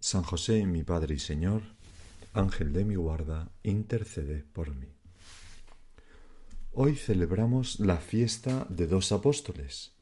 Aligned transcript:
San 0.00 0.22
José, 0.22 0.66
mi 0.66 0.82
Padre 0.82 1.14
y 1.14 1.18
Señor, 1.18 1.62
Ángel 2.32 2.72
de 2.72 2.84
mi 2.84 2.96
guarda, 2.96 3.50
intercede 3.62 4.44
por 4.52 4.74
mí. 4.74 4.88
Hoy 6.72 6.94
celebramos 6.94 7.80
la 7.80 7.96
fiesta 7.96 8.66
de 8.68 8.86
dos 8.86 9.10
apóstoles, 9.12 9.92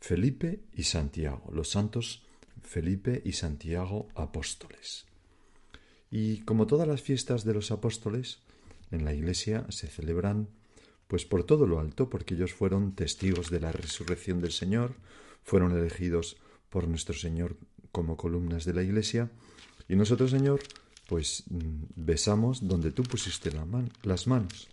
Felipe 0.00 0.60
y 0.72 0.84
Santiago, 0.84 1.50
los 1.52 1.70
santos 1.70 2.22
Felipe 2.62 3.20
y 3.24 3.32
Santiago 3.32 4.08
apóstoles. 4.14 5.06
Y 6.10 6.38
como 6.42 6.66
todas 6.66 6.86
las 6.86 7.02
fiestas 7.02 7.44
de 7.44 7.54
los 7.54 7.70
apóstoles, 7.70 8.38
en 8.90 9.04
la 9.04 9.12
Iglesia 9.12 9.66
se 9.70 9.88
celebran 9.88 10.48
pues 11.06 11.24
por 11.24 11.42
todo 11.42 11.66
lo 11.66 11.80
alto, 11.80 12.08
porque 12.08 12.34
ellos 12.34 12.52
fueron 12.52 12.94
testigos 12.94 13.50
de 13.50 13.58
la 13.58 13.72
resurrección 13.72 14.40
del 14.40 14.52
Señor, 14.52 14.94
fueron 15.42 15.76
elegidos 15.76 16.36
por 16.68 16.86
nuestro 16.86 17.14
Señor 17.14 17.56
como 17.92 18.16
columnas 18.16 18.64
de 18.64 18.74
la 18.74 18.82
Iglesia, 18.82 19.30
y 19.88 19.96
nosotros, 19.96 20.30
Señor, 20.30 20.60
pues 21.08 21.42
mm, 21.50 21.84
besamos 21.96 22.68
donde 22.68 22.92
tú 22.92 23.02
pusiste 23.02 23.50
las 24.04 24.26
manos. 24.28 24.68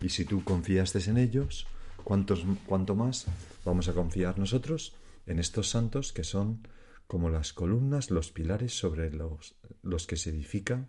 Y 0.00 0.08
si 0.08 0.24
tú 0.24 0.42
confiaste 0.42 0.98
en 1.10 1.18
ellos, 1.18 1.66
¿cuántos, 2.02 2.44
¿cuánto 2.66 2.94
más 2.94 3.26
vamos 3.64 3.88
a 3.88 3.92
confiar 3.92 4.38
nosotros 4.38 4.94
en 5.26 5.38
estos 5.38 5.68
santos 5.68 6.14
que 6.14 6.24
son 6.24 6.66
como 7.06 7.28
las 7.28 7.52
columnas, 7.52 8.10
los 8.10 8.32
pilares 8.32 8.72
sobre 8.72 9.10
los, 9.12 9.54
los 9.82 10.06
que 10.06 10.16
se 10.16 10.30
edifica 10.30 10.88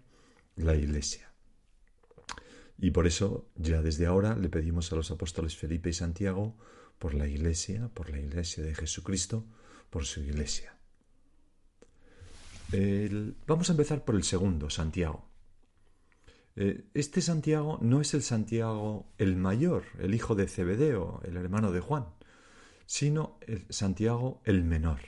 la 0.55 0.75
Iglesia? 0.75 1.33
Y 2.77 2.91
por 2.91 3.05
eso 3.05 3.49
ya 3.55 3.81
desde 3.81 4.05
ahora 4.05 4.37
le 4.37 4.47
pedimos 4.47 4.93
a 4.93 4.95
los 4.95 5.11
apóstoles 5.11 5.57
Felipe 5.57 5.89
y 5.89 5.93
Santiago 5.93 6.55
por 6.97 7.13
la 7.13 7.27
Iglesia, 7.27 7.89
por 7.93 8.09
la 8.09 8.19
Iglesia 8.19 8.63
de 8.63 8.73
Jesucristo, 8.73 9.45
por 9.89 10.05
su 10.05 10.21
Iglesia. 10.21 10.77
Vamos 13.45 13.69
a 13.69 13.73
empezar 13.73 14.03
por 14.03 14.15
el 14.15 14.23
segundo, 14.23 14.69
Santiago. 14.69 15.25
Eh, 16.55 16.85
este 16.93 17.21
Santiago 17.21 17.79
no 17.81 18.01
es 18.01 18.13
el 18.13 18.21
Santiago 18.21 19.11
el 19.17 19.35
mayor, 19.35 19.85
el 19.99 20.13
hijo 20.13 20.35
de 20.35 20.47
Zebedeo, 20.47 21.21
el 21.23 21.37
hermano 21.37 21.71
de 21.71 21.79
Juan, 21.79 22.05
sino 22.85 23.37
el 23.41 23.65
Santiago 23.69 24.41
el 24.45 24.63
menor. 24.63 24.99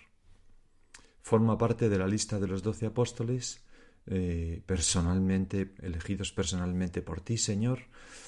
Forma 1.22 1.58
parte 1.58 1.90
de 1.90 1.98
la 1.98 2.08
lista 2.08 2.40
de 2.40 2.48
los 2.48 2.64
doce 2.64 2.86
apóstoles 2.86 3.64
eh, 4.08 4.62
personalmente, 4.66 5.74
elegidos 5.82 6.32
personalmente 6.32 7.02
por 7.02 7.22
ti, 7.22 7.38
Señor, 7.38 7.80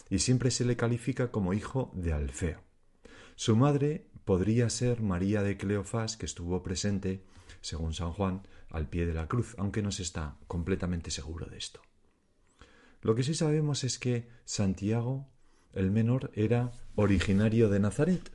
y 0.09 0.19
siempre 0.19 0.51
se 0.51 0.65
le 0.65 0.75
califica 0.75 1.31
como 1.31 1.53
hijo 1.53 1.91
de 1.93 2.13
Alfeo. 2.13 2.61
Su 3.35 3.55
madre 3.55 4.07
podría 4.25 4.69
ser 4.69 5.01
María 5.01 5.43
de 5.43 5.57
Cleofás, 5.57 6.17
que 6.17 6.25
estuvo 6.25 6.63
presente, 6.63 7.23
según 7.61 7.93
San 7.93 8.11
Juan, 8.13 8.41
al 8.69 8.87
pie 8.87 9.05
de 9.05 9.13
la 9.13 9.27
cruz, 9.27 9.55
aunque 9.57 9.81
no 9.81 9.91
se 9.91 10.03
está 10.03 10.35
completamente 10.47 11.11
seguro 11.11 11.45
de 11.45 11.57
esto. 11.57 11.81
Lo 13.01 13.15
que 13.15 13.23
sí 13.23 13.33
sabemos 13.33 13.83
es 13.83 13.99
que 13.99 14.27
Santiago, 14.45 15.27
el 15.73 15.91
menor, 15.91 16.31
era 16.33 16.71
originario 16.95 17.69
de 17.69 17.79
Nazaret 17.79 18.31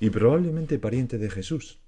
y 0.00 0.10
probablemente 0.10 0.78
pariente 0.78 1.18
de 1.18 1.30
Jesús. 1.30 1.78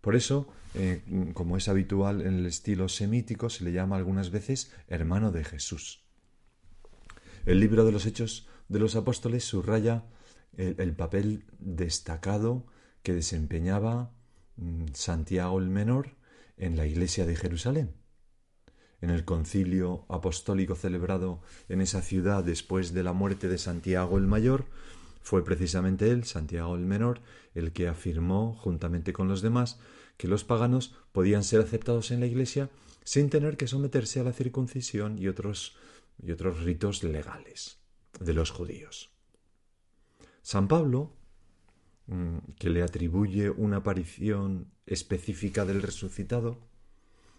Por 0.00 0.16
eso, 0.16 0.48
eh, 0.74 1.02
como 1.34 1.56
es 1.56 1.68
habitual 1.68 2.22
en 2.22 2.34
el 2.34 2.46
estilo 2.46 2.88
semítico, 2.88 3.50
se 3.50 3.64
le 3.64 3.72
llama 3.72 3.96
algunas 3.96 4.30
veces 4.30 4.72
hermano 4.88 5.30
de 5.30 5.44
Jesús. 5.44 6.04
El 7.44 7.60
libro 7.60 7.84
de 7.84 7.92
los 7.92 8.06
Hechos 8.06 8.48
de 8.68 8.78
los 8.78 8.96
Apóstoles 8.96 9.44
subraya 9.44 10.04
el, 10.56 10.94
papel 10.94 11.44
destacado 11.58 12.66
que 13.02 13.12
desempeñaba 13.12 14.12
mm, 14.56 14.86
Santiago 14.92 15.58
el 15.58 15.68
Menor 15.68 16.10
en 16.62 16.76
la 16.76 16.86
iglesia 16.86 17.26
de 17.26 17.34
Jerusalén. 17.34 17.92
En 19.00 19.10
el 19.10 19.24
concilio 19.24 20.06
apostólico 20.08 20.76
celebrado 20.76 21.42
en 21.68 21.80
esa 21.80 22.02
ciudad 22.02 22.44
después 22.44 22.94
de 22.94 23.02
la 23.02 23.12
muerte 23.12 23.48
de 23.48 23.58
Santiago 23.58 24.16
el 24.16 24.28
Mayor, 24.28 24.66
fue 25.22 25.44
precisamente 25.44 26.08
él, 26.10 26.22
Santiago 26.22 26.76
el 26.76 26.86
Menor, 26.86 27.20
el 27.54 27.72
que 27.72 27.88
afirmó, 27.88 28.54
juntamente 28.54 29.12
con 29.12 29.26
los 29.26 29.42
demás, 29.42 29.80
que 30.16 30.28
los 30.28 30.44
paganos 30.44 30.94
podían 31.10 31.42
ser 31.42 31.60
aceptados 31.60 32.12
en 32.12 32.20
la 32.20 32.26
Iglesia 32.26 32.70
sin 33.02 33.28
tener 33.28 33.56
que 33.56 33.66
someterse 33.66 34.20
a 34.20 34.24
la 34.24 34.32
circuncisión 34.32 35.18
y 35.18 35.26
otros, 35.26 35.76
y 36.22 36.30
otros 36.30 36.62
ritos 36.62 37.02
legales 37.02 37.80
de 38.20 38.34
los 38.34 38.52
judíos. 38.52 39.10
San 40.42 40.68
Pablo, 40.68 41.16
que 42.58 42.70
le 42.70 42.82
atribuye 42.82 43.50
una 43.50 43.78
aparición 43.78 44.72
específica 44.86 45.64
del 45.64 45.82
resucitado, 45.82 46.58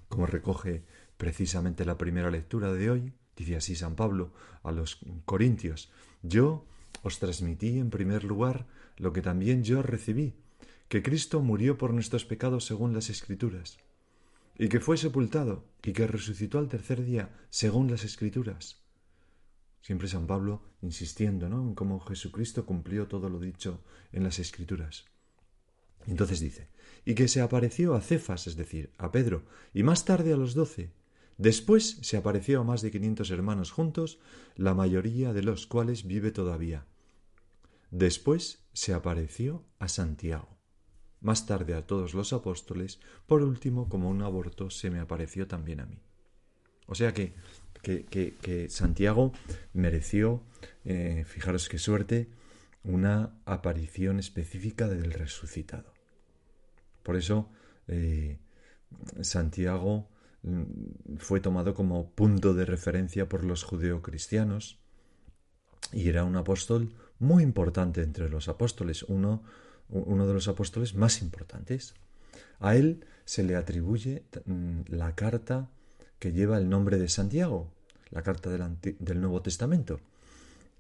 como 0.08 0.26
recoge 0.26 0.84
precisamente 1.18 1.86
la 1.86 1.98
primera 1.98 2.32
lectura 2.32 2.74
de 2.74 2.90
hoy, 2.90 3.14
dice 3.36 3.56
así 3.56 3.76
San 3.76 3.96
Pablo 3.96 4.32
a 4.64 4.72
los 4.72 5.00
Corintios, 5.26 5.92
yo 6.22 6.66
os 7.02 7.20
transmití 7.20 7.80
en 7.80 7.90
primer 7.90 8.24
lugar 8.24 8.68
lo 8.98 9.12
que 9.12 9.22
también 9.22 9.64
yo 9.64 9.82
recibí, 9.82 10.36
que 10.88 11.04
Cristo 11.04 11.42
murió 11.42 11.78
por 11.78 11.94
nuestros 11.94 12.26
pecados 12.26 12.66
según 12.66 12.94
las 12.94 13.10
Escrituras, 13.10 13.78
y 14.58 14.70
que 14.70 14.80
fue 14.80 14.98
sepultado, 14.98 15.66
y 15.82 15.94
que 15.94 16.08
resucitó 16.08 16.60
al 16.60 16.70
tercer 16.70 17.04
día 17.04 17.30
según 17.50 17.90
las 17.90 18.04
Escrituras. 18.04 18.83
Siempre 19.84 20.08
San 20.08 20.26
Pablo 20.26 20.64
insistiendo 20.82 21.48
¿no? 21.48 21.62
en 21.62 21.76
cómo 21.76 22.00
Jesucristo 22.00 22.66
cumplió 22.66 23.08
todo 23.08 23.30
lo 23.30 23.40
dicho 23.40 23.84
en 24.12 24.24
las 24.24 24.40
Escrituras. 24.40 25.06
Entonces 26.08 26.40
dice, 26.40 26.70
y 27.06 27.14
que 27.14 27.28
se 27.28 27.42
apareció 27.42 27.94
a 27.94 28.02
Cefas, 28.02 28.48
es 28.48 28.56
decir, 28.56 28.92
a 28.98 29.12
Pedro, 29.12 29.44
y 29.76 29.84
más 29.84 30.04
tarde 30.04 30.34
a 30.34 30.38
los 30.38 30.56
doce. 30.56 30.92
Después 31.38 32.00
se 32.02 32.18
apareció 32.18 32.62
a 32.62 32.64
más 32.64 32.82
de 32.82 32.90
quinientos 32.90 33.30
hermanos 33.30 33.72
juntos, 33.72 34.18
la 34.56 34.74
mayoría 34.74 35.34
de 35.34 35.44
los 35.44 35.68
cuales 35.68 36.08
vive 36.08 36.32
todavía. 36.32 36.88
Después 37.92 38.66
se 38.74 38.96
apareció 38.96 39.64
a 39.78 39.88
Santiago 39.88 40.54
más 41.24 41.46
tarde 41.46 41.74
a 41.74 41.88
todos 41.88 42.14
los 42.14 42.34
apóstoles, 42.34 43.00
por 43.26 43.42
último, 43.42 43.88
como 43.88 44.10
un 44.10 44.22
aborto, 44.22 44.70
se 44.70 44.92
me 44.92 45.00
apareció 45.00 45.48
también 45.48 45.80
a 45.80 45.86
mí. 45.86 46.02
O 46.86 46.96
sea 46.96 47.14
que, 47.14 47.34
que, 47.84 48.68
Santiago 48.70 49.34
mereció, 49.74 50.42
eh, 50.86 51.26
fijaros 51.28 51.70
qué 51.70 51.78
suerte, 51.78 52.30
una 52.84 53.36
aparición 53.46 54.20
específica 54.20 54.88
del 54.88 55.12
resucitado. 55.12 55.94
Por 57.04 57.18
eso, 57.18 57.50
eh, 57.88 58.40
Santiago 59.22 60.10
mm, 60.44 61.18
fue 61.18 61.42
tomado 61.42 61.74
como 61.74 62.10
punto 62.12 62.54
de 62.54 62.66
referencia 62.66 63.28
por 63.28 63.44
los 63.44 63.64
judeocristianos 63.64 64.80
y 65.92 66.08
era 66.10 66.24
un 66.24 66.38
apóstol 66.38 66.94
muy 67.20 67.44
importante 67.44 68.02
entre 68.02 68.30
los 68.30 68.48
apóstoles, 68.48 69.04
uno, 69.04 69.44
uno 69.90 70.26
de 70.26 70.34
los 70.34 70.48
apóstoles 70.48 70.96
más 70.96 71.22
importantes. 71.22 71.96
A 72.60 72.76
él 72.76 73.06
se 73.26 73.44
le 73.44 73.56
atribuye 73.56 74.24
mm, 74.46 74.82
la 74.88 75.16
carta 75.16 75.70
que 76.24 76.32
lleva 76.32 76.58
el 76.58 76.70
nombre 76.70 76.98
de 76.98 77.10
Santiago, 77.10 77.70
la 78.10 78.22
carta 78.22 78.50
del, 78.50 79.20
Nuevo 79.20 79.42
Testamento. 79.42 80.00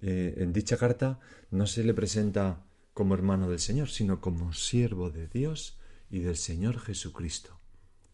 Eh, 0.01 0.35
en 0.37 0.53
dicha 0.53 0.77
carta 0.77 1.19
no 1.51 1.67
se 1.67 1.83
le 1.83 1.93
presenta 1.93 2.63
como 2.93 3.13
hermano 3.13 3.49
del 3.49 3.59
Señor, 3.59 3.89
sino 3.89 4.21
como 4.21 4.53
siervo 4.53 5.09
de 5.09 5.27
Dios 5.27 5.77
y 6.09 6.19
del 6.19 6.37
Señor 6.37 6.79
Jesucristo, 6.79 7.59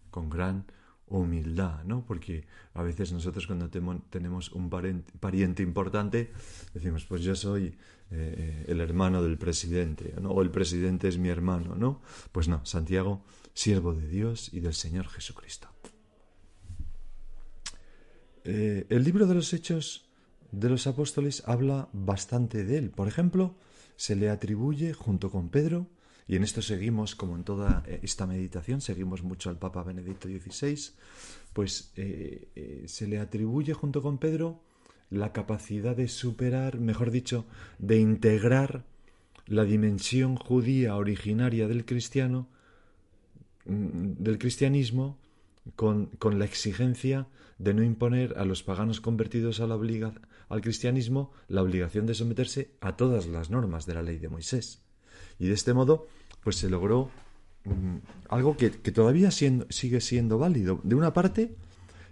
con 0.10 0.32
gran 0.32 0.66
humildad, 1.06 1.84
¿no? 1.84 2.04
Porque 2.04 2.48
a 2.74 2.82
veces 2.82 3.12
nosotros 3.12 3.46
cuando 3.46 3.70
tenemos 3.70 4.52
un 4.52 4.72
pariente 5.20 5.62
importante 5.62 6.32
decimos, 6.74 7.06
pues 7.06 7.22
yo 7.22 7.36
soy 7.36 7.66
eh, 7.66 7.76
eh, 8.10 8.66
el 8.70 8.82
hermano 8.82 9.22
del 9.22 9.38
presidente, 9.38 10.16
¿no? 10.20 10.32
O 10.32 10.42
el 10.42 10.50
presidente 10.50 11.08
es 11.08 11.20
mi 11.20 11.30
hermano, 11.30 11.76
¿no? 11.76 12.02
Pues 12.32 12.48
no, 12.48 12.66
Santiago, 12.66 13.24
siervo 13.54 13.94
de 13.94 14.08
Dios 14.08 14.52
y 14.52 14.62
del 14.62 14.74
Señor 14.74 15.08
Jesucristo. 15.10 15.70
Eh, 18.44 18.86
el 18.90 19.04
libro 19.04 19.28
de 19.28 19.36
los 19.36 19.54
Hechos 19.54 20.10
de 20.52 20.70
los 20.70 20.88
Apóstoles 20.88 21.44
habla 21.46 21.90
bastante 21.94 22.64
de 22.64 22.78
él. 22.78 22.90
Por 22.90 23.08
ejemplo, 23.08 23.56
se 23.96 24.16
le 24.16 24.30
atribuye, 24.30 24.94
junto 24.94 25.30
con 25.30 25.50
Pedro, 25.50 25.88
y 26.28 26.36
en 26.36 26.44
esto 26.44 26.62
seguimos, 26.62 27.16
como 27.16 27.36
en 27.36 27.44
toda 27.44 27.84
eh, 27.88 28.00
esta 28.04 28.28
meditación, 28.28 28.82
seguimos 28.82 29.24
mucho 29.24 29.50
al 29.50 29.58
Papa 29.58 29.84
Benedicto 29.84 30.28
XVI, 30.28 30.94
pues 31.54 31.92
eh, 31.96 32.84
se 32.88 33.08
le 33.08 33.20
atribuye, 33.20 33.74
junto 33.74 34.02
con 34.02 34.18
Pedro, 34.18 34.62
la 35.10 35.34
capacidad 35.34 35.96
de 35.96 36.08
superar, 36.08 36.80
mejor 36.80 37.12
dicho, 37.12 37.46
de 37.80 38.00
integrar 38.00 38.86
la 39.48 39.64
dimensión 39.64 40.36
judía 40.36 40.96
originaria 40.96 41.68
del 41.68 41.86
cristiano, 41.86 42.48
mm, 43.66 44.14
del 44.20 44.38
cristianismo, 44.38 45.18
con, 45.76 46.10
la 46.40 46.46
exigencia 46.46 47.28
de 47.58 47.74
no 47.74 47.84
imponer 47.84 48.36
a 48.38 48.46
los 48.46 48.64
paganos 48.64 49.02
convertidos 49.02 49.60
al 49.60 50.62
cristianismo 50.62 51.32
la 51.48 51.62
obligación 51.62 52.06
de 52.06 52.16
someterse 52.16 52.72
a 52.82 52.96
todas 52.96 53.28
las 53.28 53.50
normas 53.50 53.86
de 53.86 53.94
la 53.94 54.02
ley 54.02 54.18
de 54.18 54.30
Moisés. 54.30 54.82
Y 55.40 55.48
de 55.48 55.54
este 55.54 55.74
modo, 55.74 56.08
pues 56.44 56.58
se 56.58 56.70
logró 56.70 57.10
mm, 57.66 57.98
algo 58.30 58.58
que, 58.58 58.70
todavía 58.70 59.32
sigue 59.32 60.02
siendo 60.02 60.38
válido. 60.38 60.80
De 60.84 60.96
una 60.96 61.14
parte, 61.14 61.56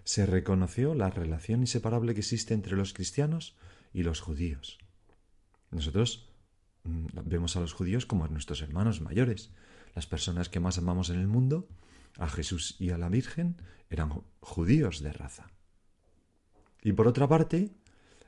se 0.04 0.25
reconoció 0.25 0.95
la 0.95 1.09
relación 1.09 1.62
inseparable 1.62 2.13
que 2.13 2.21
existe 2.21 2.54
entre 2.54 2.75
los 2.75 2.94
cristianos 2.94 3.56
y 3.94 4.04
los 4.04 4.21
judíos. 4.21 4.77
Nosotros 5.71 6.30
mm, 6.83 7.07
vemos 7.25 7.56
a 7.56 7.62
los 7.62 7.74
judíos 7.74 8.06
como 8.06 8.25
a 8.25 8.30
nuestros 8.30 8.62
hermanos 8.62 9.01
mayores, 9.01 9.51
las 9.95 10.07
personas 10.07 10.50
que 10.50 10.59
más 10.59 10.77
amamos 10.77 11.09
en 11.09 11.19
el 11.19 11.27
mundo 11.27 11.68
a 12.18 12.30
Jesús 12.30 12.75
y 12.80 12.90
a 12.90 12.98
la 12.98 13.10
Virgen 13.10 13.58
eran 13.90 14.10
judíos 14.40 15.02
de 15.02 15.14
raza. 15.14 15.52
Y 16.84 16.94
por 16.94 17.08
otra 17.08 17.28
parte, 17.28 17.72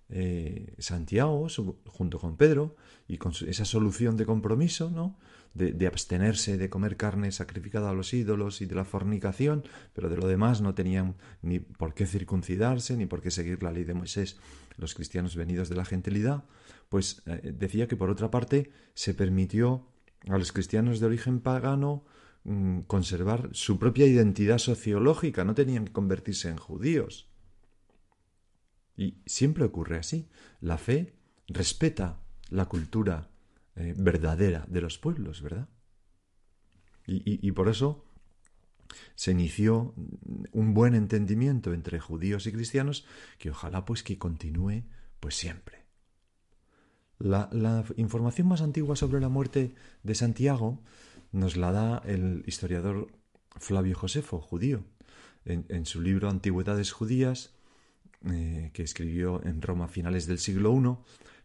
eh, 0.10 0.74
Santiago, 0.80 1.48
junto 1.86 2.20
con 2.20 2.36
Pedro, 2.36 2.76
y 3.08 3.18
con 3.18 3.34
esa 3.48 3.66
solución 3.66 4.18
de 4.18 4.26
compromiso, 4.26 4.90
¿no? 4.90 5.18
De, 5.54 5.88
abstenerse 5.88 6.58
de 6.58 6.70
comer 6.70 6.96
carne 6.96 7.32
sacrificada 7.32 7.90
a 7.90 7.94
los 7.94 8.14
ídolos 8.14 8.62
y 8.62 8.66
de 8.68 8.76
la 8.76 8.86
fornicación, 8.86 9.64
pero 9.94 10.08
de 10.08 10.16
lo 10.16 10.28
demás 10.28 10.62
no 10.62 10.76
tenían 10.76 11.16
ni 11.42 11.60
por 11.60 11.96
qué 11.96 12.06
circuncidarse, 12.06 12.96
ni 12.96 13.08
por 13.08 13.22
qué 13.22 13.32
seguir 13.32 13.64
la 13.64 13.72
ley 13.72 13.84
de 13.84 13.96
Moisés, 13.96 14.38
los 14.78 14.94
cristianos 14.94 15.36
venidos 15.36 15.68
de 15.68 15.76
la 15.76 15.86
gentilidad, 15.86 16.44
pues 16.88 17.24
eh, 17.26 17.52
decía 17.58 17.88
que 17.88 17.96
por 17.96 18.12
otra 18.12 18.30
parte 18.30 18.72
se 18.94 19.16
permitió 19.16 19.88
a 20.28 20.38
los 20.38 20.52
cristianos 20.52 21.00
de 21.00 21.08
origen 21.08 21.40
pagano 21.40 22.06
conservar 22.88 23.50
su 23.52 23.78
propia 23.78 24.08
identidad 24.08 24.58
sociológica, 24.58 25.44
no 25.44 25.54
tenían 25.54 25.86
que 25.86 25.92
convertirse 25.92 26.50
en 26.50 26.58
judíos. 26.58 27.30
Y 28.98 29.22
siempre 29.26 29.64
ocurre 29.64 29.98
así. 29.98 30.28
La 30.60 30.78
fe 30.78 31.14
respeta 31.48 32.20
la 32.50 32.66
cultura 32.66 33.30
eh, 33.76 33.94
verdadera 33.96 34.66
de 34.68 34.82
los 34.82 34.98
pueblos, 34.98 35.42
¿verdad? 35.42 35.70
Y, 37.06 37.48
y, 37.48 37.52
por 37.54 37.70
eso 37.70 38.06
se 39.16 39.32
inició 39.32 39.96
un 40.52 40.74
buen 40.76 40.94
entendimiento 40.94 41.74
entre 41.74 42.00
judíos 42.00 42.46
y 42.46 42.52
cristianos 42.52 43.06
que 43.40 43.50
ojalá 43.50 43.84
pues 43.84 44.04
que 44.04 44.20
continúe 44.20 44.84
pues 45.20 45.36
siempre. 45.36 45.86
La, 47.18 47.50
la 47.52 47.84
información 47.98 48.48
más 48.48 48.62
antigua 48.62 48.96
sobre 48.96 49.22
la 49.22 49.30
muerte 49.30 49.74
de 50.04 50.14
Santiago 50.14 50.84
nos 51.32 51.58
la 51.58 51.72
da 51.72 52.02
el 52.06 52.44
historiador 52.46 53.08
Flavio 53.58 53.96
Josefo, 53.96 54.40
judío, 54.40 54.84
en, 55.46 55.86
su 55.86 56.02
libro 56.02 56.30
Antigüedades 56.30 56.92
Judías, 56.92 57.54
eh, 58.26 58.72
que 58.74 58.84
escribió 58.84 59.42
en 59.44 59.62
Roma 59.62 59.86
a 59.86 59.88
finales 59.88 60.28
del 60.28 60.40
siglo 60.40 60.76
I, 60.76 60.98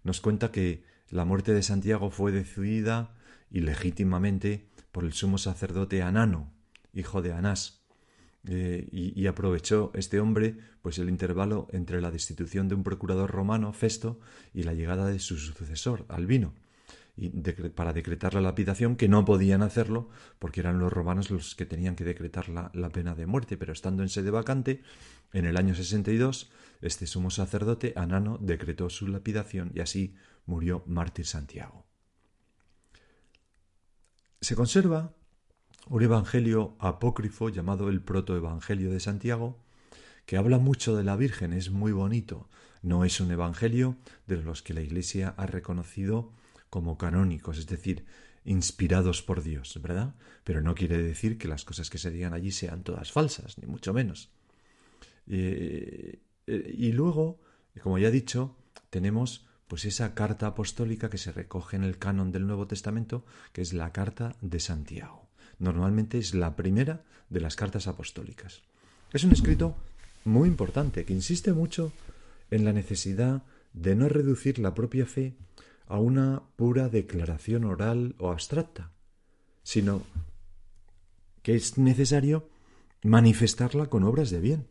nos 0.02 0.20
cuenta 0.20 0.50
que 0.50 0.84
la 1.10 1.24
muerte 1.24 1.54
de 1.54 1.62
Santiago 1.62 2.10
fue 2.10 2.32
decidida 2.32 3.14
ilegítimamente 3.50 4.68
por 4.92 5.04
el 5.04 5.12
sumo 5.12 5.38
sacerdote 5.38 6.02
Anano, 6.02 6.52
hijo 6.92 7.22
de 7.22 7.32
Anás, 7.32 7.82
eh, 8.46 8.88
y, 8.92 9.18
y, 9.18 9.26
aprovechó 9.26 9.90
este 9.94 10.20
hombre 10.20 10.58
pues 10.82 10.98
el 10.98 11.08
intervalo 11.08 11.66
entre 11.72 12.02
la 12.02 12.10
destitución 12.10 12.68
de 12.68 12.74
un 12.74 12.82
procurador 12.82 13.30
romano, 13.30 13.72
Festo, 13.72 14.20
y 14.52 14.64
la 14.64 14.74
llegada 14.74 15.06
de 15.06 15.18
su 15.18 15.38
sucesor, 15.38 16.04
Albino 16.08 16.52
para 17.74 17.92
decretar 17.92 18.34
la 18.34 18.40
lapidación, 18.40 18.96
que 18.96 19.08
no 19.08 19.24
podían 19.24 19.62
hacerlo 19.62 20.08
porque 20.38 20.60
eran 20.60 20.78
los 20.78 20.92
romanos 20.92 21.30
los 21.30 21.54
que 21.54 21.64
tenían 21.64 21.94
que 21.94 22.04
decretar 22.04 22.48
la, 22.48 22.90
pena 22.90 23.14
de 23.14 23.26
muerte, 23.26 23.56
pero 23.56 23.72
estando 23.72 24.02
en 24.02 24.08
sede 24.08 24.30
vacante, 24.30 24.82
en 25.32 25.46
el 25.46 25.56
año 25.56 25.74
62, 25.74 26.50
este 26.80 27.06
sumo 27.06 27.30
sacerdote, 27.30 27.92
Anano, 27.96 28.38
decretó 28.40 28.90
su 28.90 29.06
lapidación 29.06 29.70
y 29.74 29.80
así 29.80 30.14
murió 30.46 30.82
mártir 30.86 31.26
Santiago. 31.26 31.86
Se 34.40 34.56
conserva 34.56 35.14
un 35.88 36.02
evangelio 36.02 36.76
apócrifo 36.78 37.48
llamado 37.48 37.88
el 37.88 38.02
protoevangelio 38.02 38.90
de 38.90 39.00
Santiago, 39.00 39.58
que 40.26 40.36
habla 40.36 40.58
mucho 40.58 40.96
de 40.96 41.04
la 41.04 41.16
Virgen, 41.16 41.52
es 41.52 41.70
muy 41.70 41.92
bonito. 41.92 42.48
No 42.82 43.04
es 43.04 43.20
un 43.20 43.30
evangelio 43.30 43.96
de 44.26 44.42
los 44.42 44.62
que 44.62 44.74
la 44.74 44.82
Iglesia 44.82 45.34
ha 45.36 45.46
reconocido 45.46 46.32
como 46.74 46.98
canónicos, 46.98 47.56
es 47.58 47.68
decir, 47.68 48.04
inspirados 48.44 49.22
por 49.22 49.44
Dios, 49.44 49.80
¿verdad? 49.80 50.16
Pero 50.42 50.60
no 50.60 50.74
quiere 50.74 51.00
decir 51.00 51.38
que 51.38 51.46
las 51.46 51.64
cosas 51.64 51.88
que 51.88 51.98
se 51.98 52.10
digan 52.10 52.34
allí 52.34 52.50
sean 52.50 52.82
todas 52.82 53.12
falsas, 53.12 53.58
ni 53.58 53.68
mucho 53.68 53.94
menos. 53.94 54.32
Eh, 55.28 56.18
eh, 56.48 56.74
y 56.76 56.90
luego, 56.90 57.38
como 57.80 57.96
ya 57.96 58.08
he 58.08 58.10
dicho, 58.10 58.56
tenemos 58.90 59.46
pues 59.68 59.84
esa 59.84 60.16
carta 60.16 60.48
apostólica 60.48 61.08
que 61.10 61.16
se 61.16 61.30
recoge 61.30 61.76
en 61.76 61.84
el 61.84 61.96
canon 61.96 62.32
del 62.32 62.48
Nuevo 62.48 62.66
Testamento, 62.66 63.24
que 63.52 63.62
es 63.62 63.72
la 63.72 63.92
carta 63.92 64.34
de 64.40 64.58
Santiago. 64.58 65.28
Normalmente 65.60 66.18
es 66.18 66.34
la 66.34 66.56
primera 66.56 67.04
de 67.30 67.40
las 67.40 67.54
cartas 67.54 67.86
apostólicas. 67.86 68.62
Es 69.12 69.22
un 69.22 69.30
escrito 69.30 69.76
muy 70.24 70.48
importante 70.48 71.04
que 71.04 71.12
insiste 71.12 71.52
mucho 71.52 71.92
en 72.50 72.64
la 72.64 72.72
necesidad 72.72 73.44
de 73.74 73.94
no 73.94 74.08
reducir 74.08 74.58
la 74.58 74.74
propia 74.74 75.06
fe 75.06 75.36
a 75.86 75.98
una 75.98 76.42
pura 76.56 76.88
declaración 76.88 77.64
oral 77.64 78.14
o 78.18 78.30
abstracta, 78.30 78.92
sino 79.62 80.02
que 81.42 81.54
es 81.54 81.78
necesario 81.78 82.48
manifestarla 83.02 83.86
con 83.86 84.02
obras 84.04 84.30
de 84.30 84.40
bien. 84.40 84.66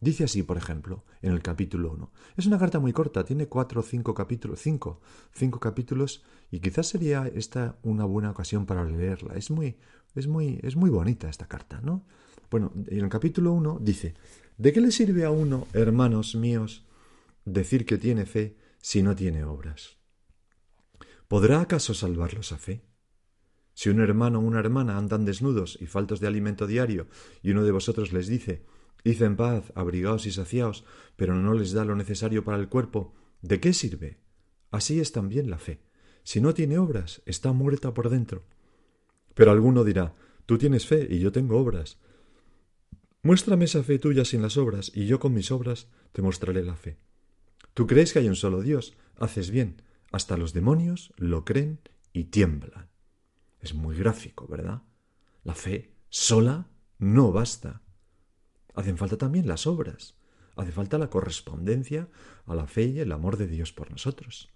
Dice 0.00 0.24
así, 0.24 0.42
por 0.42 0.58
ejemplo, 0.58 1.04
en 1.22 1.32
el 1.32 1.40
capítulo 1.40 1.92
1. 1.92 2.12
Es 2.36 2.44
una 2.44 2.58
carta 2.58 2.78
muy 2.78 2.92
corta, 2.92 3.24
tiene 3.24 3.46
cuatro 3.46 3.80
o 3.80 3.82
cinco 3.82 4.12
capítulos, 4.12 4.60
cinco, 4.60 5.00
cinco 5.32 5.58
capítulos, 5.60 6.22
y 6.50 6.60
quizás 6.60 6.88
sería 6.88 7.26
esta 7.26 7.78
una 7.82 8.04
buena 8.04 8.30
ocasión 8.30 8.66
para 8.66 8.84
leerla. 8.84 9.34
Es 9.34 9.50
muy, 9.50 9.78
es 10.14 10.26
muy, 10.26 10.60
es 10.62 10.76
muy 10.76 10.90
bonita 10.90 11.30
esta 11.30 11.48
carta, 11.48 11.80
¿no? 11.82 12.04
Bueno, 12.50 12.70
en 12.86 13.04
el 13.04 13.08
capítulo 13.08 13.52
1 13.52 13.78
dice, 13.80 14.14
¿de 14.58 14.72
qué 14.74 14.82
le 14.82 14.90
sirve 14.90 15.24
a 15.24 15.30
uno, 15.30 15.66
hermanos 15.72 16.34
míos, 16.34 16.84
decir 17.46 17.86
que 17.86 17.96
tiene 17.96 18.26
fe 18.26 18.58
si 18.82 19.02
no 19.02 19.16
tiene 19.16 19.44
obras? 19.44 19.96
¿Podrá 21.34 21.60
acaso 21.60 21.94
salvarlos 21.94 22.52
a 22.52 22.58
fe? 22.58 22.84
Si 23.74 23.88
un 23.88 23.98
hermano 23.98 24.38
o 24.38 24.42
una 24.42 24.60
hermana 24.60 24.96
andan 24.96 25.24
desnudos 25.24 25.76
y 25.80 25.86
faltos 25.86 26.20
de 26.20 26.28
alimento 26.28 26.68
diario, 26.68 27.08
y 27.42 27.50
uno 27.50 27.64
de 27.64 27.72
vosotros 27.72 28.12
les 28.12 28.28
dice 28.28 28.62
Id 29.02 29.20
en 29.20 29.34
paz, 29.34 29.72
abrigaos 29.74 30.26
y 30.26 30.30
saciaos, 30.30 30.84
pero 31.16 31.34
no 31.34 31.54
les 31.54 31.72
da 31.72 31.84
lo 31.84 31.96
necesario 31.96 32.44
para 32.44 32.56
el 32.56 32.68
cuerpo, 32.68 33.16
¿de 33.42 33.58
qué 33.58 33.72
sirve? 33.72 34.20
Así 34.70 35.00
es 35.00 35.10
también 35.10 35.50
la 35.50 35.58
fe. 35.58 35.80
Si 36.22 36.40
no 36.40 36.54
tiene 36.54 36.78
obras, 36.78 37.20
está 37.26 37.50
muerta 37.50 37.92
por 37.94 38.10
dentro. 38.10 38.44
Pero 39.34 39.50
alguno 39.50 39.82
dirá 39.82 40.14
Tú 40.46 40.56
tienes 40.56 40.86
fe 40.86 41.08
y 41.10 41.18
yo 41.18 41.32
tengo 41.32 41.58
obras. 41.58 41.98
Muéstrame 43.24 43.64
esa 43.64 43.82
fe 43.82 43.98
tuya 43.98 44.24
sin 44.24 44.40
las 44.40 44.56
obras, 44.56 44.92
y 44.94 45.06
yo 45.06 45.18
con 45.18 45.34
mis 45.34 45.50
obras 45.50 45.88
te 46.12 46.22
mostraré 46.22 46.62
la 46.62 46.76
fe. 46.76 46.96
Tú 47.74 47.88
crees 47.88 48.12
que 48.12 48.20
hay 48.20 48.28
un 48.28 48.36
solo 48.36 48.62
Dios, 48.62 48.94
haces 49.18 49.50
bien, 49.50 49.82
hasta 50.12 50.36
los 50.36 50.52
demonios 50.52 51.12
lo 51.16 51.44
creen 51.44 51.80
y 52.12 52.24
tiemblan. 52.24 52.88
Es 53.60 53.74
muy 53.74 53.96
gráfico, 53.96 54.46
¿verdad? 54.46 54.82
La 55.42 55.54
fe 55.54 55.92
sola 56.08 56.68
no 56.98 57.32
basta. 57.32 57.82
Hacen 58.74 58.96
falta 58.96 59.16
también 59.16 59.46
las 59.46 59.66
obras, 59.66 60.16
hace 60.56 60.72
falta 60.72 60.98
la 60.98 61.10
correspondencia 61.10 62.08
a 62.46 62.54
la 62.54 62.66
fe 62.66 62.84
y 62.84 63.00
el 63.00 63.12
amor 63.12 63.36
de 63.36 63.46
Dios 63.46 63.72
por 63.72 63.90
nosotros. 63.90 64.50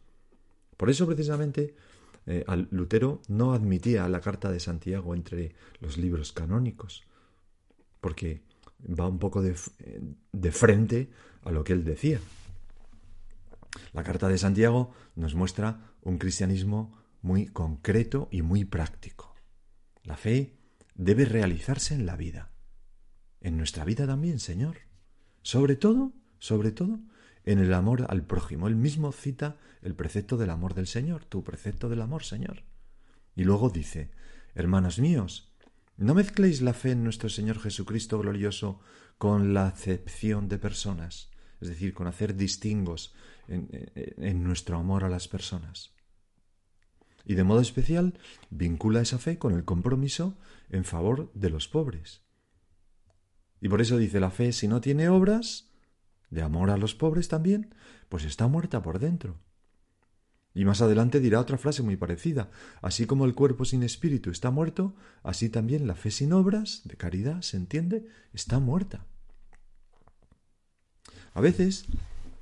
Por 0.77 0.91
eso 0.91 1.07
precisamente 1.07 1.75
eh, 2.27 2.45
Lutero 2.71 3.23
no 3.29 3.53
admitía 3.53 4.09
la 4.09 4.21
carta 4.21 4.51
de 4.51 4.61
Santiago 4.61 5.15
entre 5.15 5.55
los 5.81 5.97
libros 5.97 6.33
canónicos, 6.33 7.05
porque 8.01 8.43
va 8.79 9.09
un 9.09 9.19
poco 9.19 9.43
de, 9.43 9.57
de 10.33 10.53
frente 10.53 11.11
a 11.43 11.51
lo 11.51 11.65
que 11.65 11.73
él 11.73 11.85
decía. 11.85 12.21
La 13.93 14.03
carta 14.03 14.29
de 14.29 14.39
Santiago 14.39 14.93
nos 15.17 15.35
muestra 15.35 15.93
un 16.03 16.19
cristianismo 16.19 16.97
muy 17.23 17.47
concreto 17.47 18.29
y 18.31 18.43
muy 18.43 18.65
práctico. 18.65 19.35
La 20.05 20.17
fe 20.17 20.57
debe 20.95 21.25
realizarse 21.25 21.95
en 21.95 22.07
la 22.07 22.17
vida, 22.17 22.51
en 23.41 23.57
nuestra 23.57 23.85
vida 23.85 24.07
también, 24.07 24.39
Señor. 24.39 24.79
Sobre 25.43 25.77
todo, 25.77 26.13
sobre 26.39 26.73
todo, 26.73 27.01
en 27.45 27.59
el 27.59 27.73
amor 27.73 28.07
al 28.09 28.23
prójimo. 28.25 28.69
Él 28.69 28.77
mismo 28.77 29.13
cita 29.13 29.57
el 29.83 29.95
precepto 29.95 30.37
del 30.37 30.51
amor 30.51 30.75
del 30.75 30.87
Señor, 30.87 31.25
tu 31.25 31.45
precepto 31.45 31.89
del 31.89 32.03
amor, 32.03 32.25
Señor. 32.25 32.65
Y 33.35 33.45
luego 33.45 33.71
dice, 33.71 34.11
hermanos 34.55 34.99
míos, 34.99 35.53
no 35.97 36.15
mezcléis 36.15 36.61
la 36.61 36.75
fe 36.75 36.93
en 36.93 37.05
nuestro 37.05 37.29
Señor 37.29 37.59
Jesucristo 37.59 38.19
glorioso 38.19 38.81
con 39.19 39.55
la 39.55 39.67
acepción 39.67 40.49
de 40.49 40.59
personas, 40.59 41.31
es 41.61 41.69
decir, 41.69 41.95
con 41.95 42.07
hacer 42.07 42.37
distingos 42.37 43.15
en, 43.49 44.45
nuestro 44.45 44.79
amor 44.79 45.05
a 45.05 45.09
las 45.09 45.29
personas. 45.29 45.93
Y 47.25 47.35
de 47.35 47.45
modo 47.45 47.61
especial 47.61 48.19
vincula 48.51 49.01
esa 49.01 49.19
fe 49.19 49.39
con 49.39 49.55
el 49.55 49.65
compromiso 49.65 50.39
en 50.71 50.85
favor 50.85 51.31
de 51.35 51.51
los 51.51 51.69
pobres. 51.69 52.23
Y 53.61 53.69
por 53.69 53.81
eso 53.81 53.99
dice 53.99 54.21
la 54.21 54.31
fe, 54.31 54.53
si 54.53 54.69
no 54.69 54.81
tiene 54.81 55.09
obras, 55.09 55.71
de 56.31 56.43
amor 56.43 56.71
a 56.71 56.77
los 56.77 56.95
pobres 56.95 57.29
también, 57.29 57.75
pues 58.09 58.25
está 58.25 58.47
muerta 58.47 58.83
por 58.83 58.99
dentro. 58.99 59.39
Y 60.55 60.65
más 60.65 60.81
adelante 60.81 61.21
dirá 61.21 61.41
otra 61.41 61.59
frase 61.59 61.83
muy 61.83 61.97
parecida, 61.97 62.51
así 62.83 63.07
como 63.07 63.25
el 63.25 63.35
cuerpo 63.35 63.65
sin 63.65 63.83
espíritu 63.83 64.31
está 64.31 64.51
muerto, 64.51 64.95
así 65.23 65.49
también 65.49 65.87
la 65.87 65.95
fe 65.95 66.11
sin 66.11 66.33
obras, 66.33 66.83
de 66.85 66.97
caridad, 66.97 67.43
¿se 67.43 67.57
entiende?, 67.57 68.07
está 68.33 68.59
muerta. 68.59 69.07
A 71.35 71.41
veces, 71.41 71.87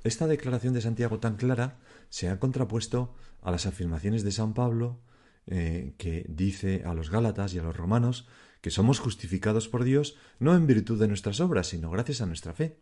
esta 0.07 0.27
declaración 0.27 0.73
de 0.73 0.81
Santiago 0.81 1.19
tan 1.19 1.35
clara 1.35 1.79
se 2.09 2.29
ha 2.29 2.39
contrapuesto 2.39 3.13
a 3.41 3.51
las 3.51 3.65
afirmaciones 3.65 4.23
de 4.23 4.31
San 4.31 4.53
Pablo, 4.53 4.99
eh, 5.45 5.93
que 5.97 6.25
dice 6.27 6.83
a 6.85 6.93
los 6.93 7.09
Gálatas 7.09 7.53
y 7.53 7.59
a 7.59 7.63
los 7.63 7.75
romanos 7.75 8.27
que 8.61 8.71
somos 8.71 8.99
justificados 8.99 9.67
por 9.67 9.83
Dios 9.83 10.17
no 10.39 10.55
en 10.55 10.67
virtud 10.67 10.99
de 10.99 11.07
nuestras 11.07 11.39
obras, 11.39 11.67
sino 11.67 11.89
gracias 11.89 12.21
a 12.21 12.25
nuestra 12.25 12.53
fe. 12.53 12.79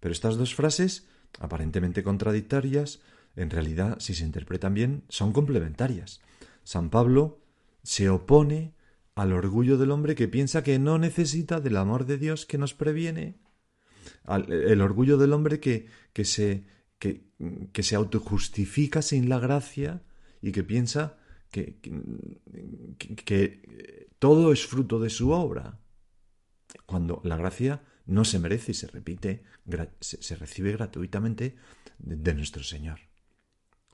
Pero 0.00 0.12
estas 0.12 0.36
dos 0.36 0.54
frases, 0.54 1.06
aparentemente 1.38 2.02
contradictorias, 2.02 3.00
en 3.34 3.50
realidad, 3.50 3.96
si 4.00 4.14
se 4.14 4.24
interpretan 4.24 4.74
bien, 4.74 5.04
son 5.08 5.32
complementarias. 5.32 6.20
San 6.64 6.90
Pablo 6.90 7.40
se 7.82 8.08
opone 8.08 8.74
al 9.14 9.32
orgullo 9.32 9.78
del 9.78 9.90
hombre 9.90 10.14
que 10.14 10.28
piensa 10.28 10.62
que 10.62 10.78
no 10.78 10.98
necesita 10.98 11.60
del 11.60 11.76
amor 11.76 12.04
de 12.04 12.18
Dios 12.18 12.44
que 12.44 12.58
nos 12.58 12.74
previene, 12.74 13.38
el 14.26 14.80
orgullo 14.80 15.18
del 15.18 15.32
hombre 15.32 15.60
que, 15.60 15.86
que, 16.12 16.24
se, 16.24 16.66
que, 16.98 17.82
se 17.82 17.96
autojustifica 17.96 19.02
sin 19.02 19.28
la 19.28 19.38
gracia 19.38 20.02
y 20.42 20.52
que 20.52 20.64
piensa 20.64 21.18
que, 21.50 21.78
que, 23.24 24.08
todo 24.18 24.52
es 24.52 24.66
fruto 24.66 24.98
de 24.98 25.10
su 25.10 25.30
obra, 25.30 25.80
cuando 26.86 27.20
la 27.24 27.36
gracia 27.36 27.82
no 28.06 28.24
se 28.24 28.38
merece 28.38 28.72
y 28.72 28.74
se 28.74 28.88
repite, 28.88 29.44
se 30.00 30.36
recibe 30.36 30.72
gratuitamente 30.72 31.56
de 31.98 32.34
nuestro 32.34 32.62
Señor. 32.62 33.00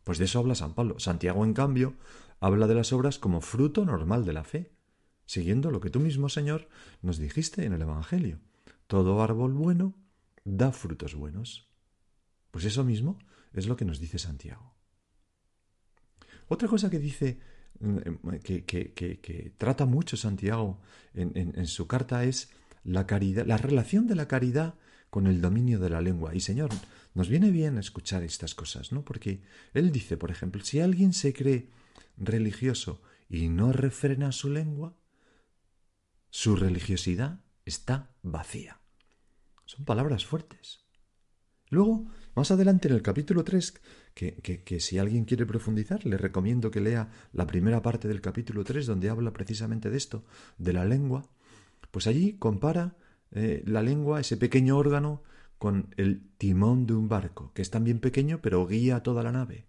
Pues 0.05 0.19
de 0.19 0.25
eso 0.25 0.39
habla 0.39 0.55
San 0.55 0.75
Pablo. 0.75 0.99
Santiago, 0.99 1.45
en 1.45 1.55
cambio, 1.55 1.97
habla 2.41 2.67
de 2.67 2.75
las 2.75 2.93
obras 2.93 3.19
como 3.19 3.41
fruto 3.41 3.85
normal 3.85 4.25
de 4.25 4.33
la 4.33 4.45
fe, 4.45 4.73
siguiendo 5.27 5.71
lo 5.71 5.81
que 5.81 5.91
tú 5.91 6.01
mismo, 6.01 6.29
Señor, 6.29 6.69
nos 7.03 7.19
dijiste 7.19 7.65
en 7.65 7.73
el 7.73 7.83
Evangelio. 7.83 8.41
Todo 8.87 9.23
árbol 9.23 9.53
bueno 9.53 10.02
da 10.45 10.73
frutos 10.73 11.15
buenos. 11.15 11.69
Pues 12.51 12.65
eso 12.65 12.85
mismo 12.85 13.19
es 13.53 13.67
lo 13.67 13.77
que 13.77 13.85
nos 13.85 14.01
dice 14.01 14.19
Santiago. 14.19 14.75
Otra 16.49 16.69
cosa 16.69 16.91
que 16.91 16.99
dice, 16.99 17.41
mm, 17.81 18.37
que, 18.43 18.65
que, 18.65 19.55
trata 19.57 19.87
mucho 19.87 20.17
Santiago 20.17 20.81
en 21.15 21.67
su 21.67 21.87
carta 21.87 22.25
es 22.25 22.51
la 22.85 23.07
caridad, 23.07 23.47
la 23.47 23.57
relación 23.57 24.07
de 24.07 24.15
la 24.15 24.29
caridad 24.29 24.75
con 25.11 25.27
el 25.27 25.41
dominio 25.41 25.79
de 25.79 25.91
la 25.91 26.01
lengua. 26.01 26.35
Y 26.35 26.41
Señor, 26.41 26.71
nos 27.15 27.29
viene 27.29 27.51
bien 27.51 27.79
escuchar 27.79 28.23
estas 28.23 28.55
cosas, 28.55 28.93
¿no? 28.93 29.05
Porque 29.05 29.43
Él 29.75 29.93
dice, 29.93 30.17
por 30.17 30.31
ejemplo, 30.31 30.65
si 30.65 30.81
alguien 30.81 31.13
se 31.13 31.33
cree 31.33 31.69
religioso 32.17 33.03
y 33.29 33.49
no 33.49 33.73
refrena 33.73 34.33
su 34.33 34.49
lengua, 34.49 34.97
su 36.31 36.57
religiosidad 36.57 37.41
está 37.67 38.15
vacía. 38.23 38.82
Son 39.73 39.87
palabras 39.87 40.27
fuertes. 40.27 40.85
Luego, 41.71 42.05
más 42.35 42.51
adelante 42.51 42.89
en 42.89 42.95
el 42.95 43.01
capítulo 43.01 43.43
3, 43.43 43.81
que, 44.13 44.35
que, 44.35 44.63
que, 44.63 44.81
si 44.81 44.99
alguien 44.99 45.25
quiere 45.25 45.47
profundizar, 45.47 46.05
le 46.05 46.19
recomiendo 46.19 46.71
que 46.71 46.83
lea 46.83 47.09
la 47.33 47.47
primera 47.47 47.81
parte 47.81 48.07
del 48.07 48.21
capítulo 48.21 48.65
3, 48.65 48.85
donde 48.85 49.09
habla 49.09 49.33
precisamente 49.33 49.89
de 49.89 49.97
esto, 49.97 50.27
de 50.59 50.75
la 50.75 50.85
lengua, 50.85 51.23
pues 51.91 52.07
allí 52.07 52.35
compara 52.35 52.99
eh, 53.31 53.63
la 53.67 53.81
lengua, 53.81 54.21
ese 54.21 54.37
pequeño 54.37 54.77
órgano, 54.77 55.23
con 55.57 55.95
el 55.97 56.21
timón 56.37 56.85
de 56.85 56.93
un 56.93 57.09
barco, 57.09 57.51
que 57.55 57.63
es 57.63 57.71
también 57.71 57.99
pequeño 57.99 58.43
pero 58.43 58.67
guía 58.67 59.03
toda 59.03 59.23
la 59.23 59.33
nave, 59.33 59.65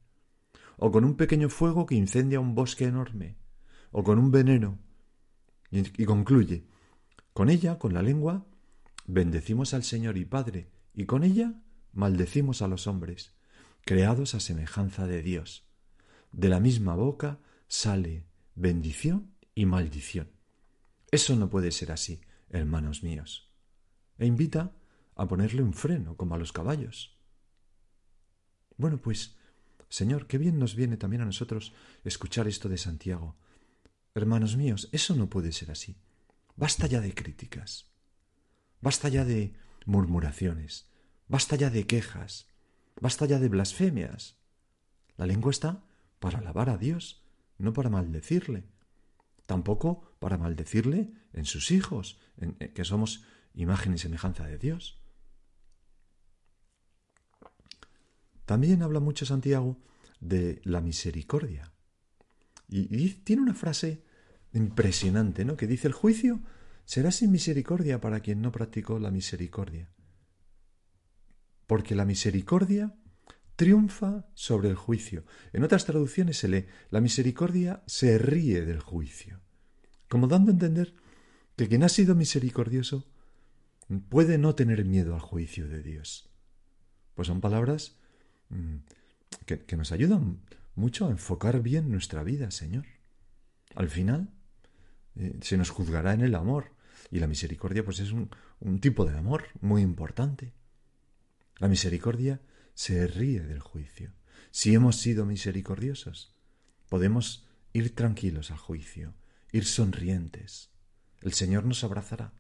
o 0.76 0.92
con 0.92 1.06
un 1.06 1.16
pequeño 1.16 1.48
fuego 1.48 1.86
que 1.86 1.96
incendia 1.96 2.42
un 2.42 2.56
bosque 2.56 2.84
enorme, 2.84 3.38
o 3.92 4.04
con 4.04 4.20
un 4.20 4.32
veneno. 4.32 4.80
Y, 5.72 6.04
concluye, 6.04 6.66
con 7.32 7.50
ella, 7.50 7.80
con 7.80 7.94
la 7.94 8.02
lengua, 8.02 8.46
bendecimos 9.06 9.74
al 9.74 9.84
Señor 9.84 10.18
y 10.18 10.26
Padre, 10.26 10.70
y 10.94 11.06
con 11.06 11.24
ella 11.24 11.54
maldecimos 11.92 12.62
a 12.62 12.68
los 12.68 12.88
hombres, 12.88 13.36
creados 13.86 14.36
a 14.36 14.40
semejanza 14.40 15.08
de 15.08 15.22
Dios. 15.22 15.68
De 16.32 16.50
la 16.50 16.60
misma 16.60 16.96
boca 16.96 17.40
sale 17.68 18.26
bendición 18.56 19.34
y 19.56 19.66
maldición. 19.66 20.32
Eso 21.12 21.36
no 21.36 21.50
puede 21.50 21.72
ser 21.72 21.92
así, 21.92 22.22
hermanos 22.50 23.04
míos. 23.04 23.52
E 24.18 24.26
invita 24.26 24.76
a 25.16 25.28
ponerle 25.28 25.62
un 25.62 25.74
freno, 25.74 26.18
como 26.18 26.36
a 26.36 26.38
los 26.38 26.52
caballos. 26.52 27.18
Bueno, 28.78 29.00
pues, 29.00 29.38
Señor, 29.90 30.26
qué 30.26 30.38
bien 30.40 30.58
nos 30.58 30.76
viene 30.76 30.98
también 30.98 31.22
a 31.22 31.26
nosotros 31.26 31.74
escuchar 32.04 32.48
esto 32.48 32.68
de 32.68 32.78
Santiago. 32.78 33.36
Hermanos 34.16 34.58
míos, 34.58 34.90
eso 34.92 35.16
no 35.16 35.30
puede 35.30 35.52
ser 35.52 35.70
así. 35.72 35.98
Basta 36.56 36.88
ya 36.88 37.02
de 37.02 37.14
críticas. 37.14 37.93
Basta 38.84 39.08
ya 39.10 39.24
de 39.24 39.54
murmuraciones. 39.86 40.88
Basta 41.28 41.56
ya 41.56 41.70
de 41.70 41.88
quejas. 41.88 42.48
Basta 43.00 43.26
ya 43.26 43.40
de 43.40 43.50
blasfemias. 43.50 44.38
La 45.18 45.26
lengua 45.26 45.52
está 45.52 45.84
para 46.20 46.40
alabar 46.40 46.70
a 46.70 46.78
Dios, 46.78 47.24
no 47.58 47.74
para 47.74 47.90
maldecirle 47.90 48.66
tampoco 49.46 50.16
para 50.20 50.38
maldecirle 50.38 51.12
en 51.34 51.46
sus 51.46 51.72
hijos, 51.72 52.20
en, 52.38 52.54
que 52.54 52.86
somos 52.86 53.24
imagen 53.54 53.94
y 53.94 53.98
semejanza 53.98 54.46
de 54.46 54.58
Dios. 54.58 55.00
También 58.46 58.82
habla 58.82 59.00
mucho 59.00 59.26
Santiago 59.26 59.78
de 60.20 60.62
la 60.64 60.82
misericordia. 60.82 61.72
Y, 62.68 63.10
tiene 63.24 63.42
una 63.42 63.54
frase 63.54 64.04
impresionante, 64.54 65.46
¿no? 65.46 65.56
Que 65.56 65.68
dice 65.68 65.88
el 65.88 65.94
juicio 65.94 66.40
será 66.86 67.12
sin 67.12 67.32
misericordia 67.32 68.02
para 68.02 68.20
quien 68.20 68.42
no 68.42 68.52
practicó 68.52 69.00
la 69.00 69.12
misericordia. 69.12 69.90
Porque 71.68 71.96
la 71.96 72.06
misericordia 72.06 72.96
triunfa 73.56 74.28
sobre 74.34 74.70
el 74.70 74.76
juicio. 74.76 75.26
En 75.54 75.64
otras 75.64 75.86
traducciones 75.86 76.38
se 76.38 76.48
lee, 76.48 76.66
la 76.90 77.02
misericordia 77.02 77.84
se 77.86 78.18
ríe 78.18 78.66
del 78.66 78.80
juicio, 78.80 79.40
como 80.10 80.28
dando 80.28 80.52
a 80.52 80.54
entender 80.54 80.94
que 81.56 81.68
quien 81.68 81.84
ha 81.84 81.90
sido 81.90 82.16
misericordioso 82.16 83.08
puede 84.10 84.38
no 84.38 84.56
tener 84.56 84.86
miedo 84.86 85.14
al 85.14 85.20
juicio 85.20 85.68
de 85.68 85.84
Dios. 85.84 86.30
Pues 87.14 87.28
son 87.28 87.42
palabras 87.42 87.98
mm, 88.50 88.78
que, 89.46 89.78
nos 89.78 89.92
ayudan 89.92 90.40
mucho 90.76 91.08
a 91.08 91.12
enfocar 91.12 91.62
bien 91.62 91.92
nuestra 91.92 92.24
vida, 92.24 92.50
Señor. 92.50 92.86
Al 93.76 93.90
final, 93.90 94.34
eh, 95.16 95.38
se 95.42 95.58
nos 95.58 95.70
juzgará 95.70 96.14
en 96.14 96.22
el 96.22 96.36
amor. 96.36 96.72
Y 97.12 97.20
la 97.20 97.28
misericordia 97.28 97.84
pues 97.84 98.00
es 98.00 98.12
un, 98.12 98.30
un 98.60 98.80
tipo 98.80 99.06
de 99.06 99.18
amor 99.18 99.46
muy 99.62 99.82
importante. 99.82 100.54
La 101.60 101.68
misericordia 101.68 102.42
se 102.74 103.08
ríe 103.08 103.42
del 103.42 103.60
juicio. 103.60 104.14
Si 104.52 104.74
hemos 104.74 104.98
sido 104.98 105.26
misericordiosos, 105.26 106.36
podemos 106.90 107.48
ir 107.74 107.96
tranquilos 107.96 108.52
al 108.52 108.58
juicio, 108.58 109.14
ir 109.52 109.66
sonrientes. 109.66 110.70
El 111.22 111.34
Señor 111.34 111.66
nos 111.66 111.84
abrazará. 111.84 112.34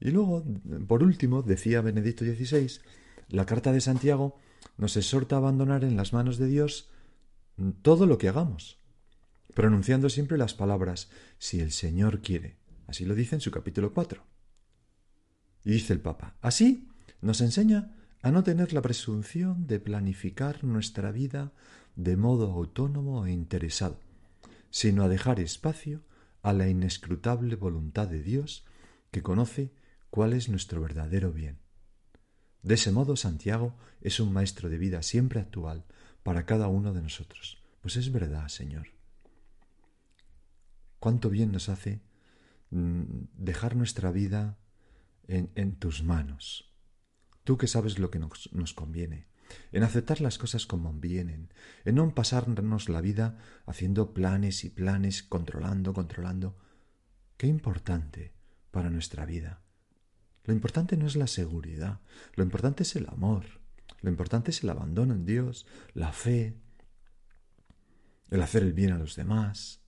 Y 0.00 0.10
luego, 0.10 0.44
por 0.88 1.02
último, 1.02 1.42
decía 1.42 1.82
Benedicto 1.82 2.24
XVI, 2.24 2.80
la 3.28 3.46
carta 3.46 3.72
de 3.72 3.80
Santiago 3.80 4.38
nos 4.76 4.96
exhorta 4.96 5.36
a 5.36 5.38
abandonar 5.38 5.84
en 5.84 5.96
las 5.96 6.12
manos 6.12 6.38
de 6.38 6.46
Dios 6.46 6.90
todo 7.82 8.06
lo 8.06 8.16
que 8.16 8.28
hagamos, 8.28 8.79
pronunciando 9.54 10.08
siempre 10.08 10.38
las 10.38 10.54
palabras 10.54 11.10
si 11.38 11.60
el 11.60 11.72
Señor 11.72 12.20
quiere. 12.20 12.56
Así 12.86 13.04
lo 13.04 13.14
dice 13.14 13.36
en 13.36 13.40
su 13.40 13.50
capítulo 13.50 13.92
4. 13.92 14.22
Y 15.64 15.72
dice 15.72 15.92
el 15.92 16.00
Papa, 16.00 16.36
así 16.40 16.88
nos 17.20 17.40
enseña 17.40 17.94
a 18.22 18.30
no 18.30 18.42
tener 18.42 18.72
la 18.72 18.82
presunción 18.82 19.66
de 19.66 19.80
planificar 19.80 20.64
nuestra 20.64 21.12
vida 21.12 21.52
de 21.96 22.16
modo 22.16 22.50
autónomo 22.52 23.26
e 23.26 23.32
interesado, 23.32 24.00
sino 24.70 25.04
a 25.04 25.08
dejar 25.08 25.40
espacio 25.40 26.02
a 26.42 26.52
la 26.52 26.68
inescrutable 26.68 27.56
voluntad 27.56 28.08
de 28.08 28.22
Dios 28.22 28.64
que 29.10 29.22
conoce 29.22 29.72
cuál 30.10 30.32
es 30.32 30.48
nuestro 30.48 30.80
verdadero 30.80 31.32
bien. 31.32 31.58
De 32.62 32.74
ese 32.74 32.92
modo, 32.92 33.16
Santiago 33.16 33.76
es 34.00 34.20
un 34.20 34.32
maestro 34.32 34.68
de 34.68 34.78
vida 34.78 35.02
siempre 35.02 35.40
actual 35.40 35.84
para 36.22 36.44
cada 36.44 36.68
uno 36.68 36.92
de 36.92 37.02
nosotros. 37.02 37.62
Pues 37.80 37.96
es 37.96 38.12
verdad, 38.12 38.48
Señor. 38.48 38.99
Cuánto 41.00 41.30
bien 41.30 41.50
nos 41.50 41.68
hace 41.68 42.00
mm, 42.70 43.02
dejar 43.34 43.74
nuestra 43.74 44.12
vida 44.12 44.58
en, 45.26 45.76
tus 45.76 46.02
manos. 46.02 46.72
Tú 47.44 47.56
que 47.56 47.66
sabes 47.66 47.98
lo 47.98 48.10
que 48.10 48.18
nos, 48.18 48.52
nos 48.52 48.74
conviene, 48.74 49.26
en 49.72 49.82
aceptar 49.82 50.20
las 50.20 50.38
cosas 50.38 50.66
como 50.66 50.92
vienen, 50.92 51.52
en 51.84 51.94
no 51.96 52.14
pasarnos 52.14 52.88
la 52.88 53.00
vida 53.00 53.38
haciendo 53.66 54.12
planes 54.12 54.64
y 54.64 54.70
planes, 54.70 55.22
controlando, 55.22 55.92
controlando. 55.92 56.56
Qué 57.36 57.46
importante 57.46 58.32
para 58.70 58.90
nuestra 58.90 59.24
vida 59.24 59.62
lo 60.44 60.54
importante 60.54 60.96
no 60.96 61.06
es 61.06 61.16
la 61.16 61.26
seguridad, 61.26 62.00
lo 62.34 62.42
importante 62.42 62.82
es 62.82 62.96
el 62.96 63.06
amor, 63.08 63.44
lo 64.00 64.10
importante 64.10 64.50
es 64.50 64.62
el 64.62 64.70
abandono 64.70 65.14
en 65.14 65.24
Dios, 65.24 65.66
la 65.94 66.12
fe, 66.12 66.56
el 68.30 68.42
hacer 68.42 68.62
el 68.62 68.72
bien 68.72 68.92
a 68.92 68.98
los 68.98 69.16
demás. 69.16 69.79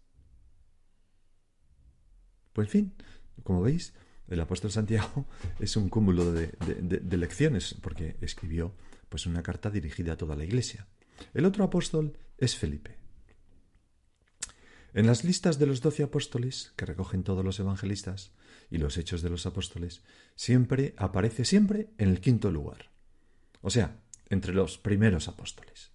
Pues 2.53 2.69
en 2.69 2.71
fin, 2.71 2.95
como 3.43 3.63
veis, 3.63 3.95
el 4.29 4.41
apóstol 4.41 4.71
Santiago 4.71 5.27
es 5.61 5.77
un 5.77 5.89
cúmulo 5.89 6.33
de, 6.33 6.53
lecciones, 7.17 7.75
porque 7.81 8.17
escribió 8.21 8.75
pues 9.09 9.27
una 9.27 9.43
carta 9.43 9.71
dirigida 9.71 10.15
a 10.15 10.17
toda 10.17 10.37
la 10.37 10.45
iglesia. 10.45 10.87
El 11.35 11.45
otro 11.45 11.65
apóstol 11.65 12.17
es 12.39 12.57
Felipe. 12.57 12.97
En 14.95 15.07
las 15.07 15.25
listas 15.25 15.59
de 15.59 15.67
los 15.67 15.81
doce 15.81 16.03
apóstoles, 16.03 16.73
que 16.77 16.85
recogen 16.85 17.23
todos 17.23 17.45
los 17.45 17.59
evangelistas, 17.61 18.33
y 18.71 18.79
los 18.79 18.97
hechos 18.97 19.23
de 19.23 19.31
los 19.31 19.45
apóstoles, 19.47 20.03
siempre 20.35 20.95
aparece 20.97 21.45
siempre 21.45 21.91
en 21.99 22.09
el 22.09 22.21
quinto 22.21 22.51
lugar. 22.51 22.91
O 23.61 23.71
sea, 23.71 24.01
entre 24.31 24.55
los 24.55 24.79
primeros 24.79 25.29
apóstoles. 25.29 25.93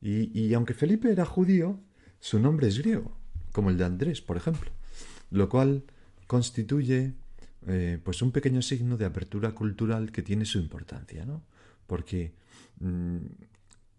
Y, 0.00 0.54
aunque 0.54 0.74
Felipe 0.74 1.10
era 1.10 1.24
judío, 1.24 1.80
su 2.20 2.38
nombre 2.38 2.68
es 2.68 2.78
griego, 2.78 3.18
como 3.52 3.70
el 3.70 3.76
de 3.76 3.84
Andrés, 3.84 4.20
por 4.20 4.36
ejemplo, 4.36 4.70
lo 5.30 5.48
cual 5.48 5.84
constituye 6.26 7.14
eh, 7.66 7.98
pues 8.02 8.22
un 8.22 8.32
pequeño 8.32 8.62
signo 8.62 8.96
de 8.96 9.04
apertura 9.04 9.52
cultural 9.52 10.12
que 10.12 10.22
tiene 10.22 10.44
su 10.44 10.58
importancia, 10.58 11.24
¿no? 11.24 11.42
Porque 11.86 12.32
mm, 12.80 13.16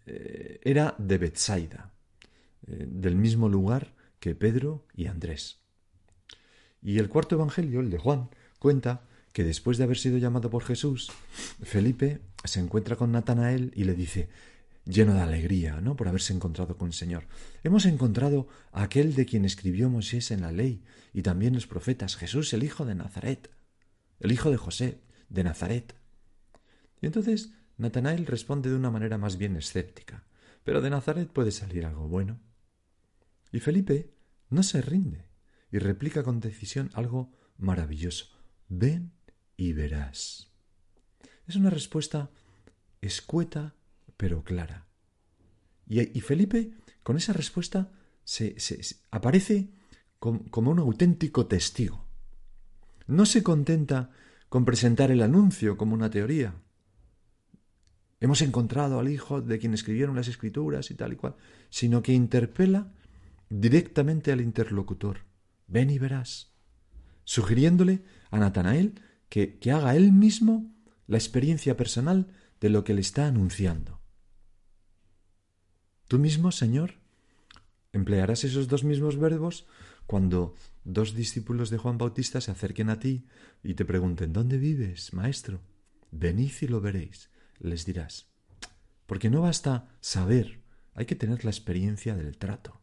eh, 0.05 0.59
era 0.63 0.95
de 0.97 1.17
Bethsaida, 1.17 1.91
eh, 2.67 2.87
del 2.89 3.15
mismo 3.15 3.49
lugar 3.49 3.93
que 4.19 4.35
Pedro 4.35 4.85
y 4.95 5.07
Andrés. 5.07 5.59
Y 6.81 6.99
el 6.99 7.09
cuarto 7.09 7.35
Evangelio, 7.35 7.81
el 7.81 7.89
de 7.89 7.97
Juan, 7.97 8.29
cuenta 8.59 9.01
que 9.33 9.43
después 9.43 9.77
de 9.77 9.83
haber 9.83 9.97
sido 9.97 10.17
llamado 10.17 10.49
por 10.49 10.63
Jesús, 10.63 11.11
Felipe 11.61 12.21
se 12.43 12.59
encuentra 12.59 12.95
con 12.95 13.11
Natanael 13.11 13.71
y 13.75 13.83
le 13.83 13.93
dice, 13.93 14.29
lleno 14.89 15.13
de 15.13 15.21
alegría, 15.21 15.79
¿no? 15.81 15.95
Por 15.95 16.07
haberse 16.07 16.33
encontrado 16.33 16.77
con 16.77 16.87
el 16.87 16.93
Señor. 16.93 17.27
Hemos 17.63 17.85
encontrado 17.85 18.47
a 18.71 18.83
aquel 18.83 19.13
de 19.13 19.25
quien 19.25 19.45
escribió 19.45 19.89
Moisés 19.89 20.31
en 20.31 20.41
la 20.41 20.51
ley 20.51 20.83
y 21.13 21.21
también 21.21 21.53
los 21.53 21.67
profetas, 21.67 22.15
Jesús, 22.15 22.53
el 22.53 22.63
hijo 22.63 22.85
de 22.85 22.95
Nazaret, 22.95 23.51
el 24.19 24.31
hijo 24.31 24.49
de 24.49 24.57
José, 24.57 25.01
de 25.29 25.43
Nazaret. 25.43 25.95
Y 27.01 27.05
entonces 27.05 27.53
Natanael 27.77 28.25
responde 28.25 28.69
de 28.69 28.75
una 28.75 28.91
manera 28.91 29.17
más 29.17 29.37
bien 29.37 29.55
escéptica, 29.55 30.25
pero 30.63 30.81
de 30.81 30.89
Nazaret 30.89 31.29
puede 31.31 31.51
salir 31.51 31.85
algo 31.85 32.07
bueno. 32.07 32.39
Y 33.51 33.59
Felipe 33.59 34.13
no 34.49 34.63
se 34.63 34.81
rinde 34.81 35.29
y 35.71 35.77
replica 35.77 36.23
con 36.23 36.39
decisión 36.39 36.89
algo 36.93 37.31
maravilloso. 37.57 38.25
Ven 38.67 39.13
y 39.55 39.73
verás. 39.73 40.51
Es 41.47 41.55
una 41.55 41.69
respuesta 41.69 42.31
escueta 43.01 43.75
pero 44.19 44.43
clara. 44.43 44.85
Y, 45.87 46.19
Felipe, 46.19 46.73
con 47.03 47.15
esa 47.15 47.31
respuesta, 47.31 47.89
se, 48.25 48.57
aparece 49.11 49.69
como 50.19 50.71
un 50.71 50.79
auténtico 50.79 51.47
testigo. 51.47 52.05
No 53.07 53.25
se 53.25 53.43
contenta 53.43 54.11
con 54.49 54.65
presentar 54.65 55.09
el 55.09 55.21
anuncio 55.21 55.77
como 55.77 55.93
una 55.93 56.09
teoría. 56.09 56.53
Hemos 58.19 58.41
encontrado 58.41 58.99
al 58.99 59.07
hijo 59.07 59.39
de 59.39 59.57
quien 59.57 59.73
escribieron 59.73 60.17
las 60.17 60.27
escrituras 60.27 60.91
y 60.91 60.95
tal 60.95 61.13
y 61.13 61.15
cual, 61.15 61.37
sino 61.69 62.03
que 62.03 62.11
interpela 62.11 62.91
directamente 63.49 64.33
al 64.33 64.41
interlocutor 64.41 65.21
ven 65.65 65.91
y 65.91 65.97
verás, 65.97 66.51
sugiriéndole 67.23 68.03
a 68.31 68.39
Natanael 68.39 68.99
que, 69.29 69.59
que 69.59 69.71
haga 69.71 69.95
él 69.95 70.11
mismo 70.11 70.75
la 71.07 71.17
experiencia 71.17 71.77
personal 71.77 72.27
de 72.59 72.69
lo 72.69 72.83
que 72.83 72.93
le 72.93 73.01
está 73.01 73.27
anunciando. 73.27 73.98
Tú 76.09 76.17
mismo, 76.17 76.51
Señor, 76.51 76.95
emplearás 77.93 78.43
esos 78.43 78.67
dos 78.67 78.83
mismos 78.83 79.19
verbos 79.19 79.67
cuando 80.07 80.55
dos 80.83 81.13
discípulos 81.13 81.69
de 81.69 81.77
Juan 81.77 81.99
Bautista 81.99 82.41
se 82.41 82.49
acerquen 82.49 82.89
a 82.89 82.99
ti 82.99 83.27
y 83.61 83.75
te 83.75 83.85
pregunten 83.85 84.33
¿Dónde 84.33 84.57
vives, 84.57 85.13
maestro? 85.13 85.61
Venid 86.09 86.51
y 86.61 86.67
lo 86.67 86.81
veréis, 86.81 87.29
les 87.59 87.85
dirás. 87.85 88.25
Porque 89.05 89.29
no 89.29 89.41
basta 89.41 89.87
saber, 90.01 90.61
hay 90.95 91.05
que 91.05 91.13
tener 91.15 91.45
la 91.45 91.51
experiencia 91.51 92.15
del 92.15 92.39
trato. 92.39 92.81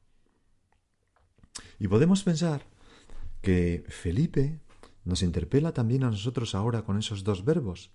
Y 1.81 1.89
podemos 1.89 2.23
pensar 2.23 2.65
que 3.43 3.85
Felipe 3.89 4.61
nos 5.05 5.25
interpela 5.25 5.73
también 5.73 6.05
a 6.05 6.11
nosotros 6.11 6.55
ahora 6.55 6.83
con 6.83 6.97
esos 6.97 7.25
dos 7.25 7.45
verbos. 7.45 7.91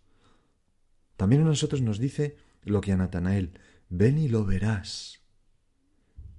También 1.15 1.43
a 1.43 1.45
nosotros 1.45 1.81
nos 1.81 1.99
dice 1.99 2.35
lo 2.63 2.81
que 2.81 2.91
a 2.91 2.97
Natanael, 2.97 3.57
ven 3.87 4.17
y 4.17 4.27
lo 4.27 4.43
verás. 4.43 5.20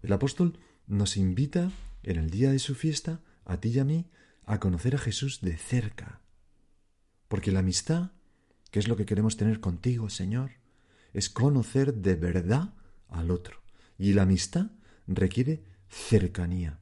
El 0.02 0.12
apóstol 0.12 0.58
nos 0.86 1.16
invita 1.16 1.70
en 2.02 2.18
el 2.18 2.30
día 2.30 2.50
de 2.50 2.58
su 2.58 2.74
fiesta, 2.74 3.20
a 3.44 3.58
ti 3.58 3.70
y 3.70 3.78
a 3.78 3.84
mí, 3.84 4.10
a 4.44 4.60
conocer 4.60 4.94
a 4.94 4.98
Jesús 4.98 5.40
de 5.40 5.56
cerca. 5.56 6.20
Porque 7.28 7.52
la 7.52 7.60
amistad, 7.60 8.10
que 8.70 8.78
es 8.78 8.88
lo 8.88 8.96
que 8.96 9.06
queremos 9.06 9.36
tener 9.36 9.60
contigo, 9.60 10.10
Señor, 10.10 10.52
es 11.12 11.30
conocer 11.30 11.94
de 11.94 12.16
verdad 12.16 12.74
al 13.08 13.30
otro. 13.30 13.62
Y 13.96 14.12
la 14.12 14.22
amistad 14.22 14.72
requiere 15.06 15.62
cercanía. 15.88 16.80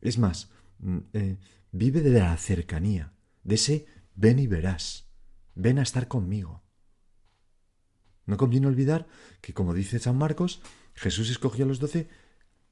Es 0.00 0.18
más, 0.18 0.50
Mm, 0.82 0.98
eh, 1.12 1.38
vive 1.70 2.00
de 2.00 2.10
la 2.10 2.36
cercanía, 2.36 3.14
de 3.44 3.54
ese 3.54 3.86
ven 4.16 4.40
y 4.40 4.48
verás, 4.48 5.06
ven 5.54 5.78
a 5.78 5.82
estar 5.82 6.08
conmigo. 6.08 6.64
No 8.26 8.36
conviene 8.36 8.66
olvidar 8.66 9.06
que, 9.40 9.54
como 9.54 9.72
dice 9.72 10.00
San 10.00 10.18
Marcos, 10.18 10.60
Jesús 10.94 11.30
escogió 11.30 11.64
a 11.64 11.68
los 11.68 11.80
doce 11.80 12.08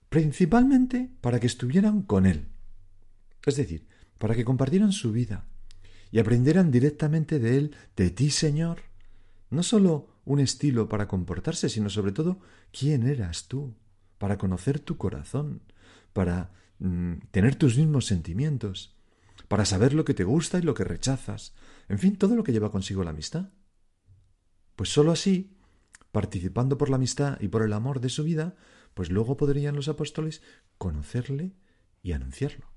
principalmente 0.09 1.11
para 1.21 1.41
que 1.41 1.47
estuvieran 1.47 2.03
con 2.03 2.27
Él. 2.27 2.49
Es 3.47 3.57
decir, 3.57 3.87
para 4.19 4.35
que 4.35 4.45
compartieran 4.45 4.93
su 4.93 5.13
vida 5.13 5.47
y 6.11 6.19
aprendieran 6.19 6.71
directamente 6.71 7.39
de 7.39 7.57
Él, 7.57 7.77
de 7.97 8.11
ti, 8.11 8.31
Señor, 8.31 8.83
no 9.51 9.63
sólo 9.63 10.09
un 10.25 10.41
estilo 10.41 10.89
para 10.89 11.09
comportarse, 11.09 11.69
sino 11.69 11.89
sobre 11.89 12.13
todo 12.13 12.41
quién 12.73 13.07
eras 13.07 13.49
tú, 13.49 13.75
para 14.19 14.37
conocer 14.37 14.81
tu 14.81 14.97
corazón, 14.97 15.63
para 16.13 16.53
Mm, 16.81 17.19
tener 17.31 17.57
tus 17.57 17.77
mismos 17.77 18.07
sentimientos, 18.07 18.97
para 19.49 19.67
saber 19.67 19.93
lo 19.93 20.07
que 20.07 20.15
te 20.15 20.25
gusta 20.25 20.59
y 20.59 20.63
lo 20.63 20.73
que 20.73 20.83
rechazas, 20.83 21.55
en 21.89 21.99
fin, 21.99 22.17
todo 22.17 22.35
lo 22.35 22.43
que 22.43 22.53
lleva 22.53 22.71
consigo 22.71 23.05
la 23.05 23.11
amistad. 23.11 23.51
Pues 24.77 24.89
sólo 24.89 25.13
así, 25.13 25.59
participando 26.13 26.79
por 26.79 26.91
la 26.91 26.97
amistad 26.97 27.39
y 27.41 27.49
por 27.49 27.63
el 27.63 27.73
amor 27.73 28.01
de 28.01 28.09
su 28.09 28.25
vida, 28.25 28.57
pues 28.95 29.11
luego 29.11 29.37
podrían 29.37 29.77
los 29.77 29.89
apóstoles 29.89 30.43
conocerle 30.79 31.53
y 32.03 32.13
anunciarlo. 32.13 32.71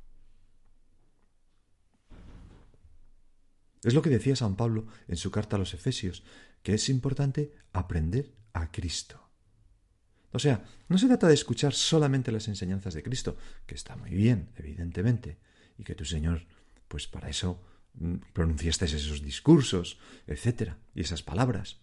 Es 3.83 3.93
lo 3.93 4.01
que 4.01 4.09
decía 4.09 4.35
San 4.35 4.55
Pablo 4.55 4.87
en 5.07 5.17
su 5.17 5.31
carta 5.31 5.57
a 5.57 5.59
los 5.59 5.73
Efesios, 5.73 6.23
que 6.61 6.73
es 6.73 6.87
importante 6.89 7.53
aprender 7.73 8.33
a 8.53 8.71
Cristo. 8.71 9.19
O 10.31 10.39
sea, 10.39 10.63
no 10.87 10.97
se 10.97 11.07
trata 11.07 11.27
de 11.27 11.33
escuchar 11.33 11.73
solamente 11.73 12.31
las 12.31 12.47
enseñanzas 12.47 12.93
de 12.93 13.03
Cristo, 13.03 13.37
que 13.65 13.75
está 13.75 13.95
muy 13.95 14.11
bien, 14.11 14.49
evidentemente, 14.55 15.37
y 15.77 15.83
que 15.83 15.95
tu 15.95 16.05
Señor, 16.05 16.47
pues 16.87 17.07
para 17.07 17.29
eso 17.29 17.61
mm, 17.93 18.15
pronunciaste 18.33 18.85
esos 18.85 19.21
discursos, 19.21 19.99
etcétera, 20.25 20.79
y 20.95 21.01
esas 21.01 21.21
palabras 21.21 21.81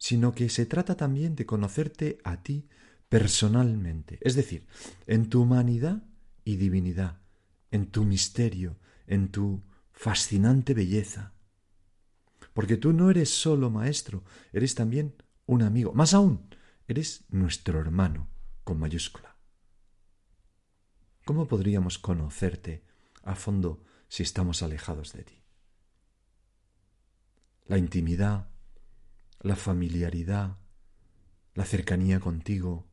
sino 0.00 0.32
que 0.32 0.48
se 0.48 0.64
trata 0.64 0.96
también 0.96 1.36
de 1.36 1.44
conocerte 1.44 2.18
a 2.24 2.42
ti 2.42 2.66
personalmente, 3.10 4.18
es 4.22 4.34
decir, 4.34 4.66
en 5.06 5.28
tu 5.28 5.42
humanidad 5.42 6.02
y 6.42 6.56
divinidad, 6.56 7.20
en 7.70 7.90
tu 7.90 8.04
misterio, 8.04 8.78
en 9.06 9.28
tu 9.28 9.62
fascinante 9.92 10.72
belleza. 10.72 11.34
Porque 12.54 12.78
tú 12.78 12.94
no 12.94 13.10
eres 13.10 13.28
solo 13.28 13.68
maestro, 13.68 14.24
eres 14.54 14.74
también 14.74 15.22
un 15.44 15.62
amigo. 15.62 15.92
Más 15.92 16.14
aún, 16.14 16.48
eres 16.88 17.26
nuestro 17.28 17.78
hermano, 17.78 18.26
con 18.64 18.78
mayúscula. 18.78 19.36
¿Cómo 21.26 21.46
podríamos 21.46 21.98
conocerte 21.98 22.84
a 23.22 23.34
fondo 23.34 23.84
si 24.08 24.22
estamos 24.22 24.62
alejados 24.62 25.12
de 25.12 25.24
ti? 25.24 25.42
La 27.66 27.76
intimidad, 27.76 28.48
la 29.40 29.56
familiaridad, 29.56 30.58
la 31.54 31.64
cercanía 31.64 32.20
contigo, 32.20 32.86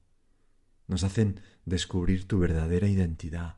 nos 0.88 1.04
hacen 1.04 1.42
descubrir 1.66 2.28
tu 2.28 2.40
verdadera 2.40 2.88
identidad. 2.88 3.58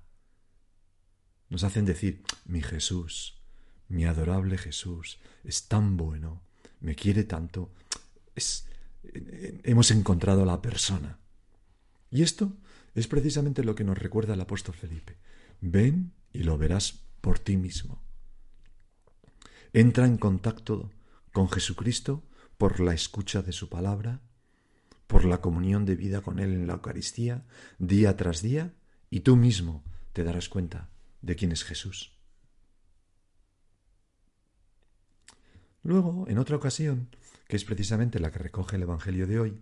Nos 1.50 1.64
hacen 1.64 1.86
decir, 1.86 2.24
mi 2.46 2.62
Jesús, 2.62 3.42
mi 3.88 4.06
adorable 4.06 4.58
Jesús, 4.58 5.20
es 5.44 5.68
tan 5.68 5.98
bueno, 5.98 6.42
me 6.80 6.96
quiere 6.96 7.24
tanto, 7.24 7.72
es, 8.36 8.68
hemos 9.64 9.92
encontrado 9.92 10.44
a 10.44 10.48
la 10.48 10.62
persona. 10.62 11.20
Y 12.12 12.24
esto 12.24 12.58
es 12.96 13.08
precisamente 13.08 13.64
lo 13.64 13.76
que 13.76 13.84
nos 13.84 13.98
recuerda 13.98 14.34
el 14.34 14.42
apóstol 14.42 14.76
Felipe. 14.76 15.18
Ven 15.62 16.14
y 16.34 16.44
lo 16.44 16.58
verás 16.58 17.04
por 17.22 17.40
ti 17.40 17.58
mismo. 17.58 18.02
Entra 19.74 20.06
en 20.06 20.18
contacto 20.18 20.92
con 21.32 21.50
Jesucristo 21.50 22.24
por 22.60 22.82
la 22.82 22.94
escucha 22.94 23.42
de 23.42 23.54
su 23.54 23.70
palabra, 23.70 24.20
por 25.08 25.24
la 25.24 25.40
comunión 25.40 25.86
de 25.86 25.96
vida 25.96 26.22
con 26.22 26.40
Él 26.40 26.54
en 26.54 26.68
la 26.68 26.74
Eucaristía, 26.74 27.46
día 27.80 28.18
tras 28.18 28.42
día, 28.42 28.74
y 29.10 29.22
tú 29.22 29.38
mismo 29.38 29.82
te 30.12 30.26
darás 30.26 30.50
cuenta 30.50 30.90
de 31.22 31.38
quién 31.38 31.54
es 31.54 31.64
Jesús. 31.64 32.12
Luego, 35.84 36.26
en 36.28 36.38
otra 36.38 36.58
ocasión, 36.58 37.08
que 37.48 37.56
es 37.56 37.64
precisamente 37.64 38.20
la 38.20 38.30
que 38.30 38.40
recoge 38.40 38.76
el 38.76 38.82
Evangelio 38.84 39.26
de 39.26 39.40
hoy, 39.40 39.62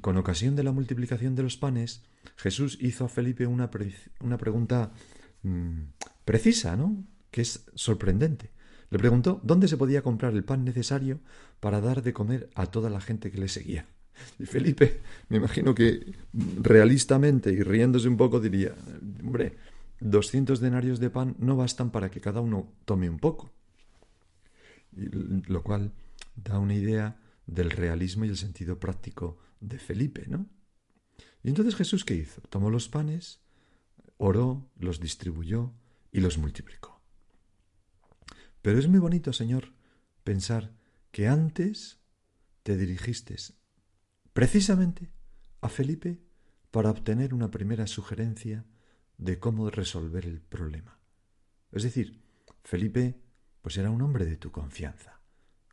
con 0.00 0.16
ocasión 0.16 0.54
de 0.54 0.62
la 0.62 0.70
multiplicación 0.70 1.34
de 1.34 1.42
los 1.42 1.56
panes, 1.56 2.04
Jesús 2.36 2.78
hizo 2.80 3.04
a 3.04 3.08
Felipe 3.08 3.48
una, 3.48 3.68
una 4.20 4.38
pregunta 4.38 4.92
mm, 5.42 5.80
precisa, 6.24 6.76
¿no? 6.76 7.04
Que 7.32 7.40
es 7.40 7.66
sorprendente. 7.74 8.52
Le 8.92 8.98
preguntó 8.98 9.40
dónde 9.42 9.68
se 9.68 9.78
podía 9.78 10.02
comprar 10.02 10.34
el 10.34 10.44
pan 10.44 10.66
necesario 10.66 11.20
para 11.60 11.80
dar 11.80 12.02
de 12.02 12.12
comer 12.12 12.50
a 12.54 12.66
toda 12.66 12.90
la 12.90 13.00
gente 13.00 13.30
que 13.30 13.38
le 13.38 13.48
seguía. 13.48 13.86
Y 14.38 14.44
Felipe, 14.44 15.00
me 15.30 15.38
imagino 15.38 15.74
que 15.74 16.12
realistamente 16.60 17.50
y 17.50 17.62
riéndose 17.62 18.06
un 18.06 18.18
poco 18.18 18.38
diría, 18.38 18.74
hombre, 19.24 19.56
doscientos 19.98 20.60
denarios 20.60 21.00
de 21.00 21.08
pan 21.08 21.34
no 21.38 21.56
bastan 21.56 21.90
para 21.90 22.10
que 22.10 22.20
cada 22.20 22.42
uno 22.42 22.70
tome 22.84 23.08
un 23.08 23.18
poco. 23.18 23.50
lo 24.94 25.62
cual 25.62 25.92
da 26.36 26.58
una 26.58 26.74
idea 26.74 27.16
del 27.46 27.70
realismo 27.70 28.26
y 28.26 28.28
el 28.28 28.36
sentido 28.36 28.78
práctico 28.78 29.38
de 29.58 29.78
Felipe, 29.78 30.26
¿no? 30.28 30.44
Y 31.42 31.48
entonces 31.48 31.76
Jesús 31.76 32.04
qué 32.04 32.14
hizo? 32.14 32.42
Tomó 32.42 32.68
los 32.68 32.90
panes, 32.90 33.40
oró, 34.18 34.68
los 34.78 35.00
distribuyó 35.00 35.72
y 36.12 36.20
los 36.20 36.36
multiplicó. 36.36 36.91
Pero 38.62 38.78
es 38.78 38.88
muy 38.88 39.00
bonito, 39.00 39.32
Señor, 39.32 39.72
pensar 40.24 40.72
que 41.10 41.28
antes 41.28 41.98
te 42.62 42.76
dirigiste 42.76 43.36
precisamente 44.32 45.10
a 45.60 45.68
Felipe 45.68 46.20
para 46.70 46.90
obtener 46.90 47.34
una 47.34 47.50
primera 47.50 47.86
sugerencia 47.86 48.64
de 49.18 49.38
cómo 49.38 49.68
resolver 49.68 50.26
el 50.26 50.40
problema. 50.40 50.98
Es 51.72 51.82
decir, 51.82 52.22
Felipe 52.64 53.20
pues 53.62 53.76
era 53.76 53.90
un 53.90 54.02
hombre 54.02 54.24
de 54.26 54.36
tu 54.36 54.50
confianza. 54.50 55.20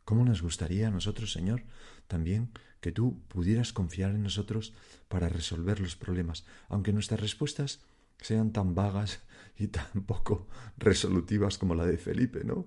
¿Cómo 0.04 0.24
nos 0.24 0.42
gustaría 0.42 0.88
a 0.88 0.90
nosotros, 0.90 1.32
Señor, 1.32 1.62
también 2.08 2.50
que 2.80 2.92
tú 2.92 3.22
pudieras 3.28 3.72
confiar 3.72 4.10
en 4.10 4.22
nosotros 4.22 4.74
para 5.08 5.28
resolver 5.28 5.80
los 5.80 5.96
problemas, 5.96 6.44
aunque 6.68 6.92
nuestras 6.92 7.20
respuestas 7.20 7.80
sean 8.20 8.52
tan 8.52 8.74
vagas 8.74 9.20
y 9.56 9.68
tan 9.68 10.02
poco 10.06 10.48
resolutivas 10.78 11.58
como 11.58 11.74
la 11.74 11.86
de 11.86 11.98
Felipe, 11.98 12.44
¿no? 12.44 12.66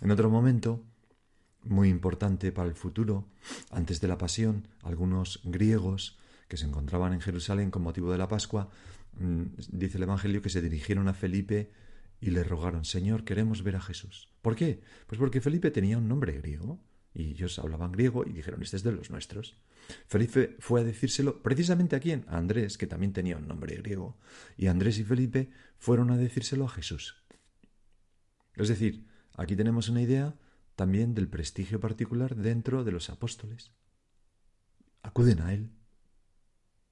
En 0.00 0.10
otro 0.10 0.30
momento, 0.30 0.84
muy 1.64 1.88
importante 1.88 2.52
para 2.52 2.68
el 2.68 2.74
futuro, 2.74 3.28
antes 3.70 4.00
de 4.00 4.08
la 4.08 4.18
pasión, 4.18 4.68
algunos 4.82 5.40
griegos 5.44 6.18
que 6.48 6.56
se 6.56 6.66
encontraban 6.66 7.12
en 7.12 7.20
Jerusalén 7.20 7.70
con 7.70 7.82
motivo 7.82 8.10
de 8.10 8.18
la 8.18 8.28
Pascua, 8.28 8.70
mm, 9.18 9.42
dice 9.70 9.98
el 9.98 10.04
Evangelio 10.04 10.42
que 10.42 10.50
se 10.50 10.62
dirigieron 10.62 11.08
a 11.08 11.14
Felipe 11.14 11.70
y 12.20 12.30
le 12.30 12.44
rogaron, 12.44 12.84
Señor, 12.84 13.24
queremos 13.24 13.62
ver 13.62 13.76
a 13.76 13.80
Jesús. 13.80 14.28
¿Por 14.42 14.56
qué? 14.56 14.80
Pues 15.06 15.18
porque 15.18 15.40
Felipe 15.40 15.70
tenía 15.70 15.98
un 15.98 16.08
nombre 16.08 16.32
griego 16.32 16.80
y 17.14 17.30
ellos 17.30 17.58
hablaban 17.58 17.92
griego 17.92 18.24
y 18.26 18.32
dijeron, 18.32 18.62
este 18.62 18.76
es 18.76 18.82
de 18.82 18.92
los 18.92 19.10
nuestros. 19.10 19.56
Felipe 20.06 20.56
fue 20.60 20.80
a 20.80 20.84
decírselo 20.84 21.42
precisamente 21.42 21.96
a 21.96 22.00
quién? 22.00 22.24
A 22.28 22.36
Andrés, 22.38 22.78
que 22.78 22.86
también 22.86 23.12
tenía 23.12 23.36
un 23.36 23.48
nombre 23.48 23.76
griego. 23.76 24.16
Y 24.56 24.66
Andrés 24.66 24.98
y 24.98 25.04
Felipe 25.04 25.50
fueron 25.78 26.10
a 26.10 26.16
decírselo 26.16 26.64
a 26.64 26.68
Jesús. 26.68 27.16
Es 28.54 28.68
decir, 28.68 29.06
aquí 29.40 29.56
tenemos 29.56 29.88
una 29.88 30.02
idea 30.02 30.34
también 30.76 31.14
del 31.14 31.28
prestigio 31.28 31.80
particular 31.80 32.36
dentro 32.36 32.84
de 32.84 32.92
los 32.92 33.08
apóstoles. 33.10 33.72
Acuden 35.02 35.40
a 35.40 35.54
Él. 35.54 35.70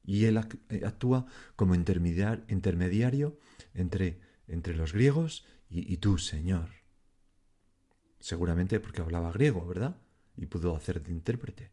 Y 0.02 0.24
Él 0.24 0.38
eh, 0.70 0.82
actúa 0.86 1.26
como 1.56 1.74
intermediario 1.74 3.38
entre, 3.74 4.20
entre 4.46 4.74
los 4.74 4.94
griegos 4.94 5.44
y, 5.68 5.92
y 5.92 5.98
tú, 5.98 6.16
Señor. 6.16 6.70
Seguramente 8.18 8.80
porque 8.80 9.02
hablaba 9.02 9.30
griego, 9.30 9.66
¿verdad? 9.66 10.00
Y 10.36 10.46
pudo 10.46 10.74
hacer 10.74 11.02
de 11.02 11.12
intérprete. 11.12 11.70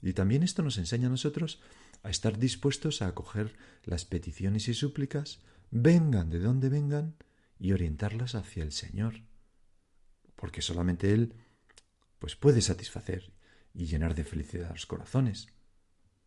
Y 0.00 0.14
también 0.14 0.42
esto 0.42 0.62
nos 0.62 0.78
enseña 0.78 1.08
a 1.08 1.10
nosotros 1.10 1.60
a 2.02 2.10
estar 2.10 2.38
dispuestos 2.38 3.02
a 3.02 3.08
acoger 3.08 3.54
las 3.84 4.04
peticiones 4.04 4.68
y 4.68 4.74
súplicas, 4.74 5.40
vengan 5.70 6.30
de 6.30 6.38
donde 6.38 6.68
vengan, 6.68 7.16
y 7.58 7.72
orientarlas 7.72 8.34
hacia 8.34 8.62
el 8.62 8.72
Señor 8.72 9.22
porque 10.38 10.62
solamente 10.62 11.12
Él 11.12 11.34
pues 12.18 12.36
puede 12.36 12.60
satisfacer 12.62 13.32
y 13.74 13.86
llenar 13.86 14.14
de 14.14 14.24
felicidad 14.24 14.70
los 14.70 14.86
corazones. 14.86 15.48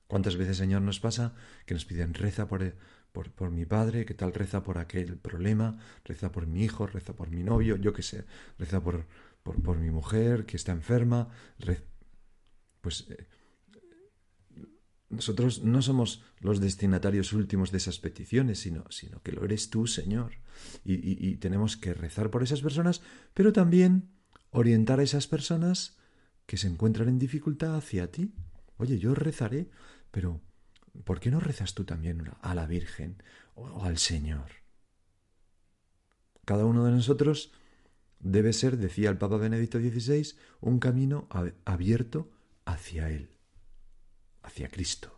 ¿Cuántas 0.08 0.36
veces, 0.36 0.58
Señor, 0.58 0.82
nos 0.82 1.00
pasa 1.00 1.34
que 1.66 1.74
nos 1.74 1.86
piden 1.86 2.14
reza 2.14 2.48
por, 2.48 3.52
mi 3.52 3.66
padre, 3.66 4.06
que 4.06 4.14
tal 4.14 4.34
reza 4.34 4.64
por 4.64 4.78
aquel 4.78 5.18
problema, 5.18 5.80
reza 6.04 6.32
por 6.32 6.48
mi 6.48 6.64
hijo, 6.64 6.86
reza 6.88 7.16
por 7.16 7.30
mi 7.30 7.44
novio, 7.44 7.78
yo 7.78 7.94
qué 7.94 8.04
sé, 8.04 8.26
reza 8.60 8.84
por, 8.84 9.08
por, 9.44 9.62
por, 9.64 9.78
mi 9.78 9.90
mujer 9.90 10.46
que 10.46 10.58
está 10.58 10.74
enferma? 10.74 11.30
Pues 12.82 13.08
eh, 13.10 13.28
nosotros 15.12 15.64
no 15.64 15.82
somos 15.82 16.24
los 16.40 16.62
destinatarios 16.62 17.34
últimos 17.34 17.72
de 17.72 17.78
esas 17.78 18.00
peticiones, 18.00 18.60
sino, 18.60 18.86
sino 18.90 19.22
que 19.22 19.34
lo 19.34 19.44
eres 19.44 19.70
tú, 19.70 19.86
Señor. 19.86 20.32
Y, 20.86 21.36
tenemos 21.38 21.76
que 21.76 21.94
rezar 21.94 22.30
por 22.32 22.44
esas 22.44 22.62
personas, 22.62 23.02
pero 23.34 23.52
también 23.52 24.10
orientar 24.52 25.00
a 25.00 25.04
esas 25.04 25.28
personas 25.28 25.98
que 26.46 26.58
se 26.58 26.68
encuentran 26.68 27.10
en 27.10 27.20
dificultad 27.20 27.76
hacia 27.76 28.12
ti. 28.12 28.34
Oye, 28.78 29.00
yo 29.00 29.14
rezaré, 29.14 29.70
pero 30.12 30.42
¿por 31.04 31.20
qué 31.20 31.30
no 31.30 31.40
rezas 31.40 31.74
tú 31.74 31.84
también 31.84 32.24
a 32.42 32.56
la 32.56 32.66
Virgen 32.66 33.22
o 33.56 33.84
al 33.84 33.98
Señor? 33.98 34.52
Cada 36.46 36.66
uno 36.66 36.86
de 36.86 36.92
nosotros 36.92 37.52
debe 38.20 38.54
ser, 38.54 38.78
decía 38.78 39.10
el 39.10 39.18
Papa 39.18 39.38
Benedicto 39.38 39.80
XVI, 39.80 40.36
un 40.62 40.80
camino 40.80 41.28
abierto 41.66 42.32
hacia 42.66 43.10
Él 43.10 43.41
hacia 44.52 44.70
Cristo. 44.70 45.18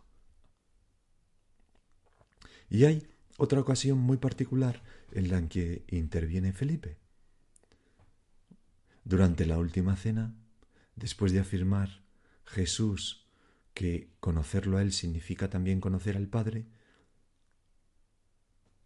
Y 2.70 2.84
hay 2.84 3.06
otra 3.36 3.60
ocasión 3.60 3.98
muy 3.98 4.16
particular 4.16 4.82
en 5.12 5.28
la 5.28 5.46
que 5.48 5.84
interviene 5.88 6.52
Felipe. 6.52 6.98
Durante 9.04 9.44
la 9.44 9.58
última 9.58 9.96
cena, 9.96 10.34
después 10.96 11.32
de 11.32 11.40
afirmar 11.40 12.04
Jesús 12.46 13.26
que 13.74 14.14
conocerlo 14.20 14.78
a 14.78 14.82
Él 14.82 14.92
significa 14.92 15.50
también 15.50 15.80
conocer 15.80 16.16
al 16.16 16.28
Padre, 16.28 16.66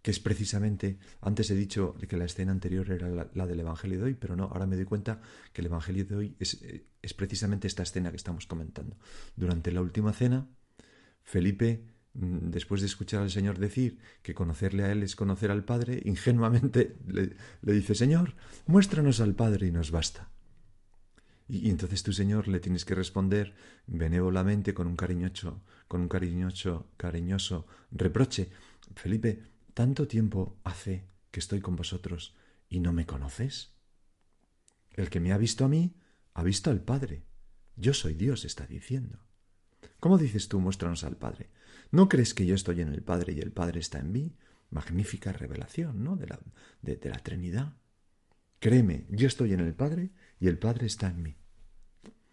que 0.01 0.11
es 0.11 0.19
precisamente, 0.19 0.99
antes 1.21 1.51
he 1.51 1.55
dicho 1.55 1.95
que 2.09 2.17
la 2.17 2.25
escena 2.25 2.53
anterior 2.53 2.91
era 2.91 3.09
la, 3.09 3.47
del 3.47 3.61
Evangelio 3.61 3.99
de 3.99 4.05
hoy, 4.05 4.15
pero 4.15 4.35
no, 4.35 4.45
ahora 4.45 4.67
me 4.67 4.77
doy 4.77 4.87
cuenta 4.87 5.21
que 5.53 5.61
el 5.61 5.67
Evangelio 5.67 6.07
de 6.07 6.17
hoy 6.17 6.37
es, 6.39 6.65
es 7.03 7.15
precisamente 7.15 7.67
esta 7.67 7.83
escena 7.83 8.11
que 8.11 8.17
estamos 8.17 8.47
comentando. 8.47 8.97
Durante 9.37 9.73
la 9.73 9.83
última 9.83 10.13
cena, 10.13 10.49
Felipe, 11.23 11.85
mm, 12.15 12.51
después 12.51 12.81
de 12.81 12.87
escuchar 12.87 13.23
al 13.23 13.31
Señor 13.31 13.59
decir 13.59 13.99
que 14.23 14.35
conocerle 14.35 14.85
a 14.85 14.93
Él 14.93 15.03
es 15.03 15.17
conocer 15.17 15.51
al 15.51 15.65
Padre, 15.65 16.01
ingenuamente 16.05 16.97
le, 17.07 17.37
dice, 17.73 17.95
Señor, 17.95 18.35
muéstranos 18.67 19.21
al 19.21 19.35
Padre 19.35 19.69
y 19.69 19.71
nos 19.71 19.91
basta. 19.91 20.31
Y, 21.49 21.71
entonces 21.71 22.03
tú, 22.03 22.13
Señor, 22.13 22.49
le 22.49 22.61
tienes 22.61 22.85
que 22.85 22.95
responder 22.95 23.55
benévolamente 23.87 24.75
con 24.75 24.87
un 24.87 24.97
cariñoso, 24.97 25.63
con 25.87 26.03
un 26.03 26.09
cariñoso, 26.09 26.91
cariñoso 26.99 27.67
reproche. 27.91 28.51
Felipe, 28.95 29.49
¿Tanto 29.79 30.09
tiempo 30.09 30.59
hace 30.65 31.07
que 31.31 31.39
estoy 31.39 31.61
con 31.61 31.77
vosotros 31.77 32.35
y 32.69 32.81
no 32.81 32.93
me 32.93 33.07
conoces? 33.07 33.77
El 34.91 35.09
que 35.09 35.21
me 35.21 35.31
ha 35.31 35.39
visto 35.39 35.65
a 35.65 35.69
mí, 35.69 35.95
ha 36.39 36.43
visto 36.45 36.71
al 36.71 36.81
Padre. 36.81 37.25
Yo 37.75 37.93
soy 37.93 38.15
Dios, 38.15 38.45
está 38.45 38.65
diciendo. 38.65 39.19
¿Cómo 39.99 40.19
dices 40.19 40.47
tú, 40.47 40.61
muéstranos 40.61 41.03
al 41.03 41.17
Padre? 41.17 41.51
¿No 41.91 42.09
crees 42.09 42.33
que 42.33 42.47
yo 42.47 42.55
estoy 42.55 42.81
en 42.81 42.91
el 42.91 43.03
Padre 43.03 43.33
y 43.33 43.41
el 43.41 43.51
Padre 43.51 43.81
está 43.81 43.99
en 43.99 44.13
mí? 44.13 44.37
Magnífica 44.71 45.33
revelación, 45.33 46.05
¿no? 46.05 46.15
De 46.15 46.29
la, 46.29 46.39
de, 46.81 47.11
la 47.11 47.19
Trinidad. 47.19 47.73
Créeme, 48.61 49.07
yo 49.11 49.27
estoy 49.27 49.53
en 49.53 49.59
el 49.59 49.75
Padre 49.75 50.13
y 50.39 50.47
el 50.47 50.61
Padre 50.61 50.87
está 50.87 51.09
en 51.09 51.25
mí. 51.25 51.37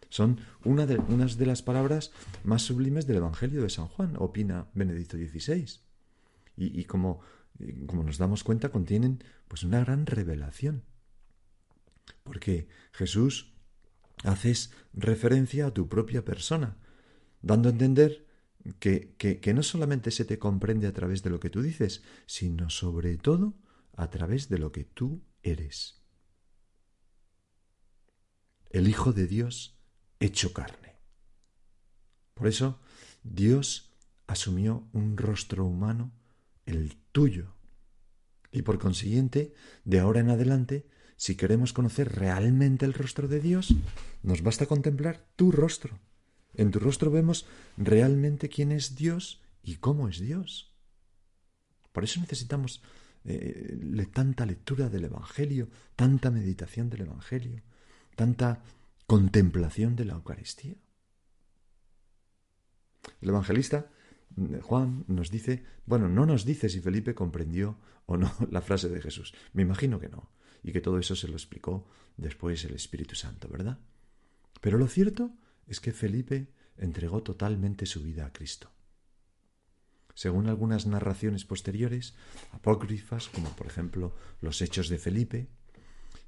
Son 0.10 0.40
una 0.64 0.86
de, 0.86 1.00
unas 1.00 1.40
de 1.40 1.48
las 1.48 1.64
palabras 1.64 2.12
más 2.44 2.62
sublimes 2.62 3.08
del 3.08 3.18
Evangelio 3.18 3.64
de 3.64 3.72
San 3.72 3.88
Juan, 3.88 4.18
opina 4.20 4.68
Benedicto 4.76 5.18
XVI. 5.18 5.80
Y, 6.58 6.80
y 6.80 6.84
como 6.84 7.22
como 7.88 8.04
nos 8.04 8.20
damos 8.20 8.44
cuenta, 8.44 8.70
contienen 8.70 9.24
pues 9.48 9.64
una 9.64 9.80
gran 9.80 10.06
revelación. 10.06 10.84
Porque 12.24 12.68
Jesús 12.92 13.55
haces 14.26 14.72
referencia 14.94 15.68
a 15.68 15.74
tu 15.74 15.88
propia 15.88 16.26
persona, 16.26 16.78
dando 17.42 17.70
a 17.70 17.72
entender 17.72 18.26
que, 18.80 19.16
que, 19.18 19.54
no 19.54 19.62
solamente 19.62 20.12
se 20.12 20.26
te 20.26 20.40
comprende 20.40 20.88
a 20.88 20.94
través 20.94 21.22
de 21.24 21.30
lo 21.30 21.40
que 21.40 21.50
tú 21.50 21.62
dices, 21.62 22.04
sino 22.26 22.70
sobre 22.70 23.18
todo 23.18 23.54
a 23.96 24.10
través 24.10 24.50
de 24.50 24.58
lo 24.58 24.72
que 24.72 24.84
tú 24.84 25.24
eres. 25.44 26.02
El 28.70 28.88
Hijo 28.88 29.14
de 29.14 29.28
Dios 29.28 29.80
hecho 30.20 30.52
carne. 30.52 30.98
Por 32.34 32.48
eso 32.48 32.80
Dios 33.24 33.94
asumió 34.28 34.90
un 34.92 35.18
rostro 35.18 35.66
humano 35.66 36.12
el 36.66 36.98
tuyo. 37.12 37.54
Y 38.52 38.64
por 38.64 38.80
consiguiente, 38.80 39.54
de 39.84 40.00
ahora 40.00 40.22
en 40.22 40.30
adelante, 40.30 40.88
si 41.16 41.36
queremos 41.36 41.74
conocer 41.74 42.16
realmente 42.16 42.86
el 42.86 42.94
rostro 42.94 43.28
de 43.28 43.40
Dios, 43.40 43.74
nos 44.24 44.42
basta 44.42 44.66
contemplar 44.66 45.26
tu 45.36 45.52
rostro. 45.52 45.98
En 46.54 46.72
tu 46.72 46.80
rostro 46.80 47.12
vemos 47.12 47.46
realmente 47.78 48.50
quién 48.50 48.72
es 48.72 48.96
Dios 48.96 49.42
y 49.64 49.76
cómo 49.76 50.08
es 50.10 50.20
Dios. 50.20 50.74
Por 51.92 52.04
eso 52.04 52.20
necesitamos 52.20 52.82
eh, 53.24 54.08
tanta 54.14 54.46
lectura 54.46 54.90
del 54.90 55.06
Evangelio, 55.06 55.70
tanta 55.96 56.32
meditación 56.32 56.90
del 56.90 57.02
Evangelio, 57.02 57.62
tanta 58.16 58.62
contemplación 59.08 59.96
de 59.96 60.06
la 60.06 60.14
Eucaristía. 60.14 60.76
El 63.22 63.30
evangelista 63.30 63.90
Juan 64.62 65.06
nos 65.08 65.32
dice, 65.32 65.64
bueno, 65.86 66.10
no 66.10 66.26
nos 66.26 66.46
dice 66.46 66.68
si 66.70 66.82
Felipe 66.82 67.16
comprendió 67.16 67.78
o 68.06 68.18
no 68.18 68.32
la 68.52 68.62
frase 68.62 68.90
de 68.90 69.02
Jesús. 69.02 69.34
Me 69.54 69.62
imagino 69.62 70.00
que 70.00 70.10
no, 70.10 70.30
y 70.64 70.72
que 70.72 70.82
todo 70.82 71.00
eso 71.00 71.16
se 71.16 71.28
lo 71.28 71.34
explicó 71.34 71.88
después 72.18 72.64
el 72.66 72.76
Espíritu 72.76 73.16
Santo, 73.16 73.48
¿verdad? 73.48 73.80
Pero 74.62 74.78
lo 74.78 74.88
cierto 74.88 75.32
es 75.68 75.80
que 75.80 75.92
Felipe 75.92 76.54
entregó 76.78 77.24
totalmente 77.24 77.86
su 77.86 78.04
vida 78.04 78.26
a 78.26 78.34
Cristo. 78.34 78.72
Según 80.14 80.48
algunas 80.48 80.86
narraciones 80.86 81.44
posteriores, 81.44 82.16
apócrifas, 82.52 83.28
como 83.28 83.50
por 83.56 83.68
ejemplo 83.68 84.16
los 84.42 84.62
Hechos 84.62 84.88
de 84.90 84.98
Felipe, 84.98 85.50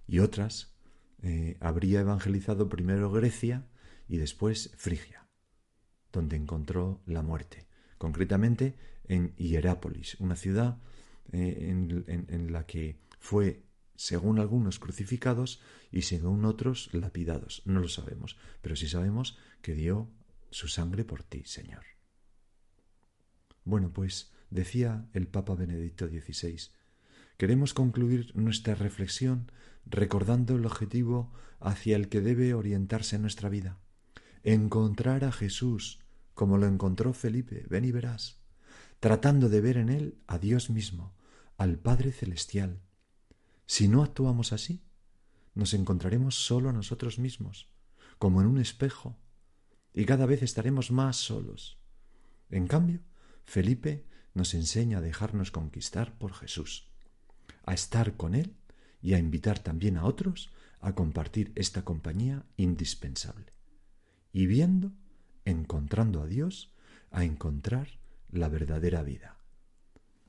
y 0.07 0.19
otras, 0.19 0.75
eh, 1.21 1.57
habría 1.59 2.01
evangelizado 2.01 2.69
primero 2.69 3.11
Grecia 3.11 3.67
y 4.07 4.17
después 4.17 4.71
Frigia, 4.77 5.27
donde 6.11 6.35
encontró 6.35 7.01
la 7.05 7.21
muerte 7.21 7.66
concretamente 7.97 8.75
en 9.07 9.35
Hierápolis, 9.35 10.15
una 10.19 10.35
ciudad 10.35 10.79
eh, 11.31 11.69
en, 11.69 12.51
la 12.51 12.65
que 12.65 12.99
fue, 13.19 13.63
según 13.95 14.39
algunos, 14.39 14.79
crucificados 14.79 15.61
y 15.91 16.03
según 16.03 16.45
otros, 16.45 16.89
lapidados. 16.93 17.61
No 17.65 17.79
lo 17.79 17.89
sabemos, 17.89 18.37
pero 18.61 18.75
sí 18.75 18.87
sabemos 18.87 19.37
que 19.61 19.73
dio 19.73 20.09
su 20.49 20.67
sangre 20.67 21.03
por 21.03 21.23
ti, 21.23 21.43
Señor. 21.45 21.83
Bueno, 23.63 23.91
pues 23.91 24.31
decía 24.49 25.09
el 25.13 25.27
Papa 25.27 25.55
Benedicto 25.55 26.07
XVI, 26.07 26.71
queremos 27.37 27.73
concluir 27.73 28.33
nuestra 28.35 28.75
reflexión 28.75 29.51
recordando 29.85 30.55
el 30.55 30.65
objetivo 30.65 31.33
hacia 31.59 31.95
el 31.95 32.07
que 32.07 32.21
debe 32.21 32.53
orientarse 32.53 33.19
nuestra 33.19 33.49
vida, 33.49 33.77
encontrar 34.43 35.25
a 35.25 35.31
Jesús, 35.31 35.99
como 36.37 36.59
lo 36.59 36.67
encontró 36.67 37.13
Felipe, 37.13 37.65
ven 37.67 37.83
y 37.83 37.91
verás, 37.91 38.37
tratando 38.99 39.49
de 39.49 39.59
ver 39.59 39.75
en 39.75 39.89
él 39.89 40.21
a 40.27 40.37
Dios 40.37 40.69
mismo, 40.69 41.15
al 41.57 41.79
Padre 41.79 42.11
Celestial. 42.11 42.79
Si 43.65 43.87
no 43.87 44.03
actuamos 44.03 44.53
así, 44.53 44.83
nos 45.55 45.73
encontraremos 45.73 46.35
solo 46.35 46.69
a 46.69 46.73
nosotros 46.73 47.17
mismos, 47.17 47.71
como 48.19 48.39
en 48.39 48.45
un 48.45 48.59
espejo, 48.59 49.17
y 49.95 50.05
cada 50.05 50.27
vez 50.27 50.43
estaremos 50.43 50.91
más 50.91 51.15
solos. 51.17 51.79
En 52.51 52.67
cambio, 52.67 52.99
Felipe 53.43 54.05
nos 54.35 54.53
enseña 54.53 54.99
a 54.99 55.01
dejarnos 55.01 55.49
conquistar 55.49 56.19
por 56.19 56.35
Jesús, 56.35 56.87
a 57.65 57.73
estar 57.73 58.15
con 58.15 58.35
Él 58.35 58.55
y 59.01 59.15
a 59.15 59.17
invitar 59.17 59.57
también 59.57 59.97
a 59.97 60.05
otros 60.05 60.51
a 60.81 60.93
compartir 60.93 61.51
esta 61.55 61.83
compañía 61.83 62.45
indispensable. 62.57 63.53
Y 64.31 64.45
viendo 64.45 64.91
encontrando 65.49 66.21
a 66.21 66.27
Dios, 66.27 66.73
a 67.11 67.23
encontrar 67.23 67.99
la 68.29 68.49
verdadera 68.49 69.01
vida. 69.03 69.37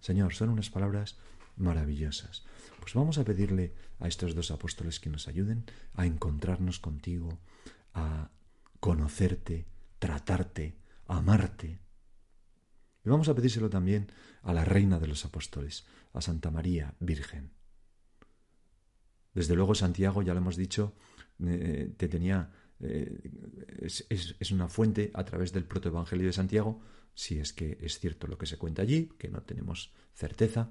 Señor, 0.00 0.35
son 0.35 0.50
unas 0.50 0.70
palabras 0.70 1.18
maravillosas. 1.57 2.44
Pues 2.81 2.94
vamos 2.94 3.18
a 3.18 3.24
pedirle 3.24 3.74
a 3.98 4.07
estos 4.07 4.35
dos 4.35 4.50
apóstoles 4.50 5.00
que 5.00 5.11
nos 5.11 5.26
ayuden 5.26 5.64
a 5.94 6.07
encontrarnos 6.07 6.78
contigo, 6.78 7.40
a 7.94 8.31
conocerte, 8.81 9.66
tratarte, 9.98 10.78
amarte. 11.07 11.81
Y 13.04 13.09
vamos 13.09 13.28
a 13.28 13.35
pedírselo 13.35 13.68
también 13.68 14.12
a 14.42 14.52
la 14.52 14.64
Reina 14.64 15.00
de 15.00 15.09
los 15.09 15.24
Apóstoles, 15.24 15.85
a 16.12 16.20
Santa 16.20 16.50
María 16.50 16.94
Virgen. 17.00 17.50
Desde 19.35 19.57
luego 19.57 19.74
Santiago, 19.74 20.22
ya 20.22 20.35
lo 20.35 20.40
hemos 20.40 20.57
dicho, 20.57 20.94
eh, 21.44 21.92
te 21.96 22.09
tenía 22.09 22.52
eh, 22.80 23.18
es, 23.80 24.50
una 24.52 24.68
fuente 24.68 25.10
a 25.14 25.24
través 25.24 25.52
del 25.52 25.64
protoevangelio 25.64 26.26
de 26.26 26.32
Santiago, 26.32 26.80
si 27.14 27.38
es 27.38 27.52
que 27.52 27.78
es 27.80 27.98
cierto 27.98 28.26
lo 28.26 28.38
que 28.38 28.46
se 28.46 28.56
cuenta 28.56 28.82
allí, 28.82 29.10
que 29.18 29.28
no 29.28 29.42
tenemos 29.42 29.92
certeza, 30.14 30.70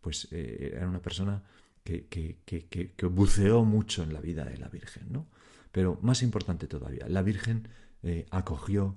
pues 0.00 0.28
eh, 0.30 0.72
era 0.74 0.88
una 0.88 1.02
persona 1.02 1.42
que, 1.82 2.06
que, 2.06 3.06
buceó 3.06 3.64
mucho 3.64 4.02
en 4.02 4.12
la 4.12 4.20
vida 4.20 4.44
de 4.44 4.58
la 4.58 4.68
Virgen, 4.68 5.10
¿no? 5.10 5.26
Pero 5.72 5.98
más 6.02 6.22
importante 6.22 6.66
todavía, 6.66 7.08
la 7.08 7.22
Virgen 7.22 7.68
eh, 8.02 8.26
acogió 8.30 8.96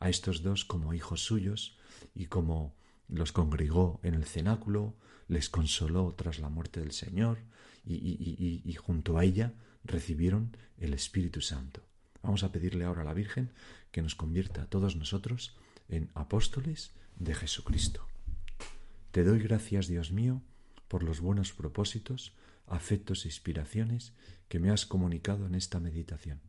a 0.00 0.10
estos 0.10 0.42
dos 0.42 0.64
como 0.64 0.92
hijos 0.92 1.24
suyos 1.24 1.78
y 2.14 2.26
como 2.26 2.74
los 3.08 3.32
congregó 3.32 4.00
en 4.02 4.14
el 4.14 4.24
cenáculo, 4.24 4.96
les 5.28 5.48
consoló 5.48 6.14
tras 6.16 6.40
la 6.40 6.48
muerte 6.48 6.80
del 6.80 6.92
Señor 6.92 7.38
y 7.84 8.74
junto 8.74 9.18
a 9.18 9.24
ella 9.24 9.54
recibieron 9.84 10.56
el 10.78 10.94
Espíritu 10.94 11.40
Santo. 11.40 11.82
Vamos 12.22 12.44
a 12.44 12.52
pedirle 12.52 12.84
ahora 12.84 13.02
a 13.02 13.04
la 13.04 13.14
Virgen 13.14 13.50
que 13.90 14.02
nos 14.02 14.14
convierta 14.14 14.62
a 14.62 14.66
todos 14.66 14.96
nosotros 14.96 15.56
en 15.88 16.10
apóstoles 16.14 16.92
de 17.16 17.34
Jesucristo. 17.34 18.06
Te 19.10 19.24
doy 19.24 19.40
gracias, 19.40 19.88
Dios 19.88 20.12
mío, 20.12 20.42
por 20.88 21.02
los 21.02 21.20
buenos 21.20 21.52
propósitos, 21.52 22.34
afectos 22.66 23.24
e 23.24 23.28
inspiraciones 23.28 24.14
que 24.48 24.58
me 24.58 24.70
has 24.70 24.86
comunicado 24.86 25.46
en 25.46 25.54
esta 25.54 25.80
meditación. 25.80 26.40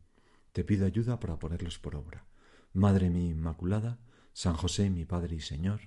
Te 0.52 0.64
pido 0.64 0.86
ayuda 0.86 1.18
para 1.18 1.38
ponerlos 1.38 1.78
por 1.78 1.96
obra. 1.96 2.24
Madre 2.72 3.10
mía 3.10 3.30
Inmaculada, 3.30 3.98
San 4.32 4.54
José 4.54 4.90
mi 4.90 5.04
Padre 5.04 5.36
y 5.36 5.40
Señor, 5.40 5.80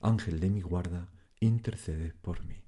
Ángel 0.00 0.40
de 0.40 0.50
mi 0.50 0.60
guarda, 0.60 1.10
intercede 1.40 2.14
por 2.20 2.44
mí. 2.44 2.63